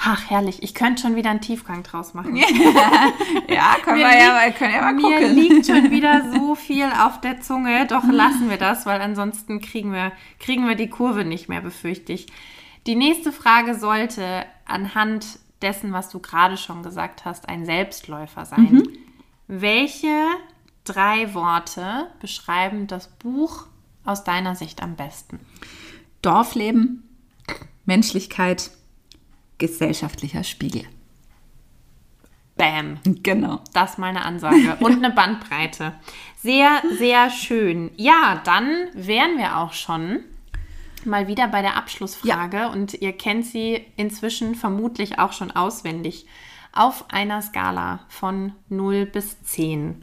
Ach, 0.00 0.30
herrlich. 0.30 0.62
Ich 0.62 0.74
könnte 0.74 1.02
schon 1.02 1.16
wieder 1.16 1.30
einen 1.30 1.40
Tiefgang 1.40 1.82
draus 1.82 2.14
machen. 2.14 2.36
ja, 3.48 3.76
können 3.82 3.98
wir, 3.98 4.18
ja, 4.18 4.44
liegt, 4.44 4.58
können 4.58 4.72
ja 4.72 4.80
mal 4.80 4.94
gucken. 4.96 5.10
Mir 5.10 5.28
liegt 5.28 5.66
schon 5.66 5.90
wieder 5.90 6.32
so 6.34 6.54
viel 6.54 6.84
auf 6.84 7.20
der 7.20 7.40
Zunge. 7.40 7.86
Doch 7.86 8.04
lassen 8.08 8.48
wir 8.48 8.58
das, 8.58 8.86
weil 8.86 9.00
ansonsten 9.00 9.60
kriegen 9.60 9.92
wir, 9.92 10.12
kriegen 10.38 10.68
wir 10.68 10.76
die 10.76 10.88
Kurve 10.88 11.24
nicht 11.24 11.48
mehr, 11.48 11.60
befürchte 11.60 12.12
ich. 12.12 12.28
Die 12.88 12.96
nächste 12.96 13.32
Frage 13.32 13.74
sollte 13.74 14.46
anhand 14.64 15.40
dessen, 15.60 15.92
was 15.92 16.08
du 16.08 16.20
gerade 16.20 16.56
schon 16.56 16.82
gesagt 16.82 17.26
hast, 17.26 17.46
ein 17.46 17.66
Selbstläufer 17.66 18.46
sein. 18.46 18.72
Mhm. 18.72 18.88
Welche 19.46 20.24
drei 20.84 21.34
Worte 21.34 22.06
beschreiben 22.18 22.86
das 22.86 23.08
Buch 23.08 23.66
aus 24.06 24.24
deiner 24.24 24.54
Sicht 24.54 24.82
am 24.82 24.96
besten? 24.96 25.38
Dorfleben, 26.22 27.02
Menschlichkeit, 27.84 28.70
gesellschaftlicher 29.58 30.42
Spiegel. 30.42 30.84
Bam. 32.56 33.00
Genau. 33.04 33.60
Das 33.74 33.92
ist 33.92 33.98
meine 33.98 34.24
Ansage. 34.24 34.76
Und 34.80 35.04
eine 35.04 35.10
Bandbreite. 35.12 35.92
Sehr, 36.38 36.82
sehr 36.98 37.28
schön. 37.28 37.90
Ja, 37.96 38.40
dann 38.44 38.88
wären 38.94 39.36
wir 39.36 39.58
auch 39.58 39.74
schon 39.74 40.20
mal 41.06 41.26
wieder 41.28 41.48
bei 41.48 41.62
der 41.62 41.76
Abschlussfrage. 41.76 42.56
Ja. 42.56 42.72
Und 42.72 42.94
ihr 42.94 43.12
kennt 43.12 43.46
sie 43.46 43.84
inzwischen 43.96 44.54
vermutlich 44.54 45.18
auch 45.18 45.32
schon 45.32 45.50
auswendig. 45.50 46.26
Auf 46.72 47.06
einer 47.10 47.42
Skala 47.42 48.00
von 48.08 48.52
0 48.68 49.06
bis 49.06 49.42
10. 49.42 50.02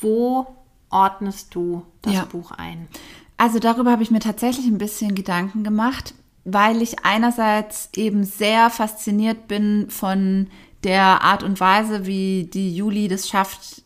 Wo 0.00 0.46
ordnest 0.90 1.54
du 1.54 1.84
das 2.02 2.14
ja. 2.14 2.24
Buch 2.24 2.52
ein? 2.52 2.88
Also 3.36 3.58
darüber 3.58 3.90
habe 3.90 4.02
ich 4.02 4.10
mir 4.10 4.20
tatsächlich 4.20 4.66
ein 4.66 4.78
bisschen 4.78 5.14
Gedanken 5.14 5.64
gemacht 5.64 6.14
weil 6.44 6.82
ich 6.82 7.04
einerseits 7.04 7.88
eben 7.96 8.24
sehr 8.24 8.70
fasziniert 8.70 9.48
bin 9.48 9.88
von 9.88 10.48
der 10.84 11.22
Art 11.22 11.42
und 11.42 11.58
Weise, 11.58 12.06
wie 12.06 12.48
die 12.52 12.76
Juli 12.76 13.08
das 13.08 13.28
schafft, 13.28 13.82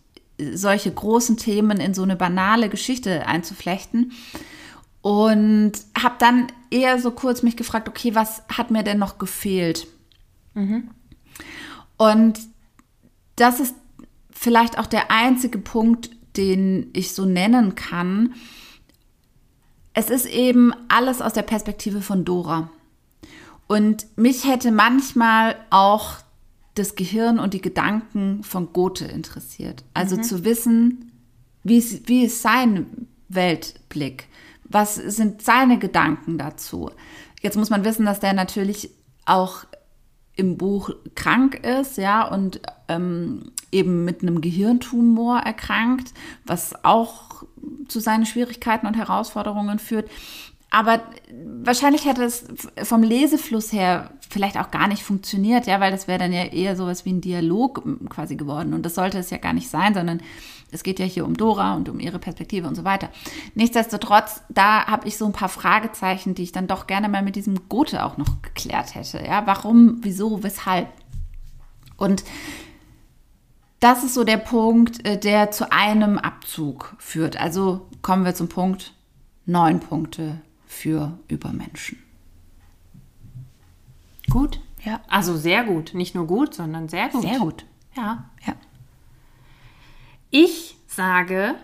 solche 0.53 0.93
großen 0.93 1.37
Themen 1.37 1.79
in 1.79 1.95
so 1.95 2.03
eine 2.03 2.17
banale 2.17 2.69
Geschichte 2.69 3.27
einzuflechten. 3.27 4.13
Und 5.01 5.73
habe 5.97 6.17
dann 6.19 6.49
eher 6.71 6.99
so 6.99 7.11
kurz 7.11 7.43
mich 7.43 7.57
gefragt, 7.57 7.89
okay, 7.89 8.15
was 8.15 8.43
hat 8.49 8.71
mir 8.71 8.83
denn 8.83 8.99
noch 8.99 9.19
gefehlt? 9.19 9.87
Mhm. 10.55 10.91
Und 11.97 12.39
das 13.37 13.61
ist 13.61 13.75
vielleicht 14.31 14.79
auch 14.79 14.87
der 14.87 15.11
einzige 15.11 15.59
Punkt, 15.59 16.11
den 16.37 16.91
ich 16.93 17.13
so 17.13 17.25
nennen 17.25 17.75
kann, 17.75 18.35
es 19.95 20.11
ist 20.11 20.27
eben 20.27 20.73
alles 20.89 21.21
aus 21.21 21.33
der 21.33 21.43
Perspektive 21.43 22.03
von 22.03 22.25
Dora. 22.25 22.71
Und 23.67 24.07
mich 24.17 24.47
hätte 24.47 24.71
manchmal 24.71 25.57
auch 25.71 26.19
das 26.75 26.95
Gehirn 26.95 27.41
und 27.41 27.53
die 27.53 27.61
Gedanken 27.61 28.45
von 28.45 28.73
Goethe 28.73 29.07
interessiert. 29.07 29.83
Also 29.95 30.17
mhm. 30.17 30.23
zu 30.23 30.45
wissen, 30.45 31.11
wie 31.65 31.79
ist, 31.79 32.09
wie 32.09 32.25
ist 32.25 32.41
sein 32.41 33.09
Weltblick? 33.29 34.28
Was 34.69 34.95
sind 34.95 35.43
seine 35.43 35.79
Gedanken 35.79 36.39
dazu? 36.39 36.91
Jetzt 37.41 37.57
muss 37.57 37.71
man 37.71 37.85
wissen, 37.85 38.05
dass 38.07 38.21
der 38.21 38.33
natürlich 38.33 38.91
auch 39.25 39.65
im 40.37 40.57
Buch 40.57 40.91
krank 41.15 41.57
ist, 41.67 41.97
ja, 41.97 42.27
und 42.27 42.61
ähm, 42.89 43.51
eben 43.73 44.05
mit 44.05 44.23
einem 44.23 44.41
Gehirntumor 44.41 45.41
erkrankt, 45.41 46.13
was 46.47 46.85
auch 46.85 47.43
zu 47.89 48.01
seinen 48.01 48.25
Schwierigkeiten 48.25 48.87
und 48.87 48.97
Herausforderungen 48.97 49.79
führt. 49.79 50.09
Aber 50.71 51.01
wahrscheinlich 51.65 52.05
hätte 52.05 52.23
es 52.25 52.47
vom 52.83 53.03
Lesefluss 53.03 53.73
her 53.73 54.11
vielleicht 54.29 54.59
auch 54.59 54.71
gar 54.71 54.87
nicht 54.87 55.03
funktioniert, 55.03 55.67
ja, 55.67 55.81
weil 55.81 55.91
das 55.91 56.07
wäre 56.07 56.19
dann 56.19 56.33
ja 56.33 56.45
eher 56.45 56.77
sowas 56.77 57.05
wie 57.05 57.13
ein 57.13 57.21
Dialog 57.23 57.83
quasi 58.11 58.37
geworden. 58.37 58.75
Und 58.75 58.85
das 58.85 58.95
sollte 58.95 59.19
es 59.19 59.31
ja 59.31 59.39
gar 59.39 59.55
nicht 59.55 59.71
sein, 59.71 59.95
sondern 59.95 60.21
es 60.71 60.83
geht 60.83 60.99
ja 60.99 61.07
hier 61.07 61.25
um 61.25 61.37
Dora 61.37 61.75
und 61.75 61.89
um 61.89 61.99
ihre 61.99 62.19
Perspektive 62.19 62.69
und 62.69 62.75
so 62.75 62.85
weiter. 62.85 63.09
Nichtsdestotrotz, 63.55 64.43
da 64.49 64.87
habe 64.87 65.09
ich 65.09 65.17
so 65.17 65.25
ein 65.25 65.33
paar 65.33 65.49
Fragezeichen, 65.49 66.35
die 66.35 66.43
ich 66.43 66.53
dann 66.53 66.67
doch 66.67 66.87
gerne 66.87 67.09
mal 67.09 67.23
mit 67.23 67.37
diesem 67.37 67.69
Goethe 67.69 68.05
auch 68.05 68.19
noch 68.19 68.43
geklärt 68.43 68.95
hätte. 68.95 69.25
Ja, 69.25 69.47
warum, 69.47 69.99
wieso, 70.03 70.43
weshalb? 70.43 70.89
Und 71.97 72.25
das 73.81 74.05
ist 74.05 74.15
so 74.15 74.25
der 74.25 74.39
Punkt, 74.39 75.07
äh, 75.07 75.19
der 75.19 75.51
zu 75.51 75.73
einem 75.73 76.19
Abzug 76.19 76.95
führt. 76.99 77.41
Also 77.41 77.87
kommen 78.03 78.25
wir 78.25 78.35
zum 78.35 78.49
Punkt 78.49 78.93
neun 79.47 79.81
Punkte 79.81 80.41
für 80.67 81.19
Übermenschen. 81.29 81.99
Gut. 84.29 84.61
Ja. 84.85 85.01
Also 85.09 85.37
sehr 85.37 85.65
gut. 85.65 85.95
Nicht 85.95 86.15
nur 86.15 86.27
gut, 86.27 86.55
sondern 86.55 86.89
sehr 86.89 87.09
gut. 87.09 87.23
Sehr 87.23 87.39
gut. 87.39 87.65
Ja. 87.97 88.31
Ja. 88.47 88.55
Ich 90.31 90.77
sage 90.87 91.55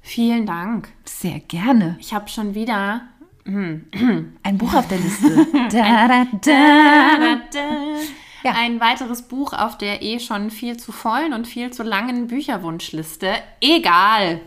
vielen 0.00 0.46
Dank. 0.46 0.88
Sehr 1.04 1.38
gerne. 1.40 1.96
Ich 2.00 2.12
habe 2.12 2.28
schon 2.28 2.54
wieder 2.54 3.02
hm, 3.44 3.86
ein 4.42 4.58
Buch 4.58 4.74
auf 4.74 4.88
der 4.88 4.98
Liste. 4.98 5.46
da, 5.70 6.26
da, 6.40 7.40
da, 7.52 7.96
ja. 8.42 8.52
Ein 8.52 8.80
weiteres 8.80 9.22
Buch 9.22 9.52
auf 9.52 9.78
der 9.78 10.02
eh 10.02 10.18
schon 10.18 10.50
viel 10.50 10.76
zu 10.76 10.92
vollen 10.92 11.32
und 11.32 11.46
viel 11.46 11.70
zu 11.70 11.82
langen 11.82 12.26
Bücherwunschliste. 12.26 13.34
Egal. 13.60 14.40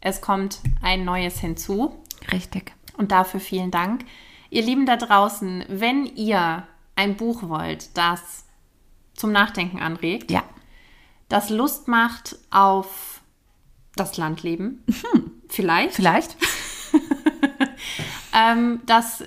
Es 0.00 0.20
kommt 0.20 0.60
ein 0.82 1.04
neues 1.04 1.38
hinzu. 1.38 1.94
Richtig. 2.32 2.72
Und 2.96 3.12
dafür 3.12 3.40
vielen 3.40 3.70
Dank. 3.70 4.04
Ihr 4.50 4.62
Lieben 4.62 4.86
da 4.86 4.96
draußen, 4.96 5.64
wenn 5.68 6.06
ihr 6.06 6.66
ein 6.96 7.16
Buch 7.16 7.48
wollt, 7.48 7.96
das 7.96 8.44
zum 9.14 9.30
Nachdenken 9.32 9.80
anregt, 9.80 10.30
ja. 10.30 10.42
Das 11.28 11.50
Lust 11.50 11.88
macht 11.88 12.36
auf 12.50 13.20
das 13.96 14.16
Landleben, 14.16 14.82
hm. 14.88 15.30
vielleicht. 15.48 15.94
Vielleicht. 15.94 16.36
ähm, 18.34 18.80
das 18.86 19.24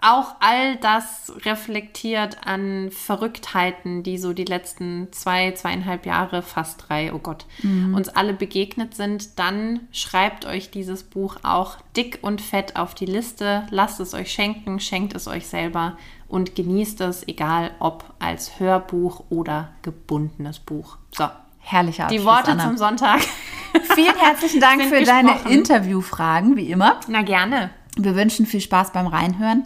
auch 0.00 0.36
all 0.40 0.76
das 0.76 1.32
reflektiert 1.44 2.38
an 2.44 2.90
Verrücktheiten, 2.90 4.02
die 4.02 4.18
so 4.18 4.32
die 4.32 4.44
letzten 4.44 5.08
zwei, 5.12 5.52
zweieinhalb 5.52 6.06
Jahre, 6.06 6.42
fast 6.42 6.88
drei, 6.88 7.12
oh 7.12 7.18
Gott, 7.18 7.46
mhm. 7.62 7.94
uns 7.94 8.08
alle 8.08 8.34
begegnet 8.34 8.94
sind, 8.94 9.38
dann 9.38 9.80
schreibt 9.92 10.44
euch 10.44 10.70
dieses 10.70 11.02
Buch 11.04 11.38
auch 11.42 11.78
dick 11.96 12.18
und 12.22 12.40
fett 12.40 12.76
auf 12.76 12.94
die 12.94 13.06
Liste, 13.06 13.66
lasst 13.70 14.00
es 14.00 14.14
euch 14.14 14.30
schenken, 14.30 14.80
schenkt 14.80 15.14
es 15.14 15.26
euch 15.26 15.46
selber 15.46 15.96
und 16.30 16.54
genießt 16.54 17.00
es, 17.02 17.26
egal 17.28 17.72
ob 17.80 18.04
als 18.18 18.58
Hörbuch 18.60 19.24
oder 19.28 19.68
gebundenes 19.82 20.58
Buch. 20.60 20.96
So. 21.12 21.26
Herrlicher 21.58 22.04
Abschluss, 22.04 22.20
Die 22.22 22.26
Worte 22.26 22.52
Anna. 22.52 22.64
zum 22.64 22.76
Sonntag. 22.78 23.20
Vielen 23.94 24.16
herzlichen 24.16 24.60
Dank 24.60 24.82
für 24.84 25.00
gesprochen. 25.00 25.26
deine 25.44 25.54
Interviewfragen, 25.54 26.56
wie 26.56 26.70
immer. 26.70 26.98
Na 27.08 27.22
gerne. 27.22 27.70
Wir 27.96 28.14
wünschen 28.16 28.46
viel 28.46 28.60
Spaß 28.62 28.92
beim 28.92 29.06
Reinhören 29.06 29.64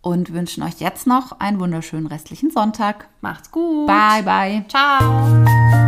und 0.00 0.32
wünschen 0.32 0.62
euch 0.62 0.80
jetzt 0.80 1.06
noch 1.06 1.38
einen 1.40 1.60
wunderschönen 1.60 2.06
restlichen 2.06 2.50
Sonntag. 2.50 3.08
Macht's 3.20 3.50
gut. 3.50 3.86
Bye, 3.86 4.22
bye. 4.22 4.64
Ciao. 4.68 5.83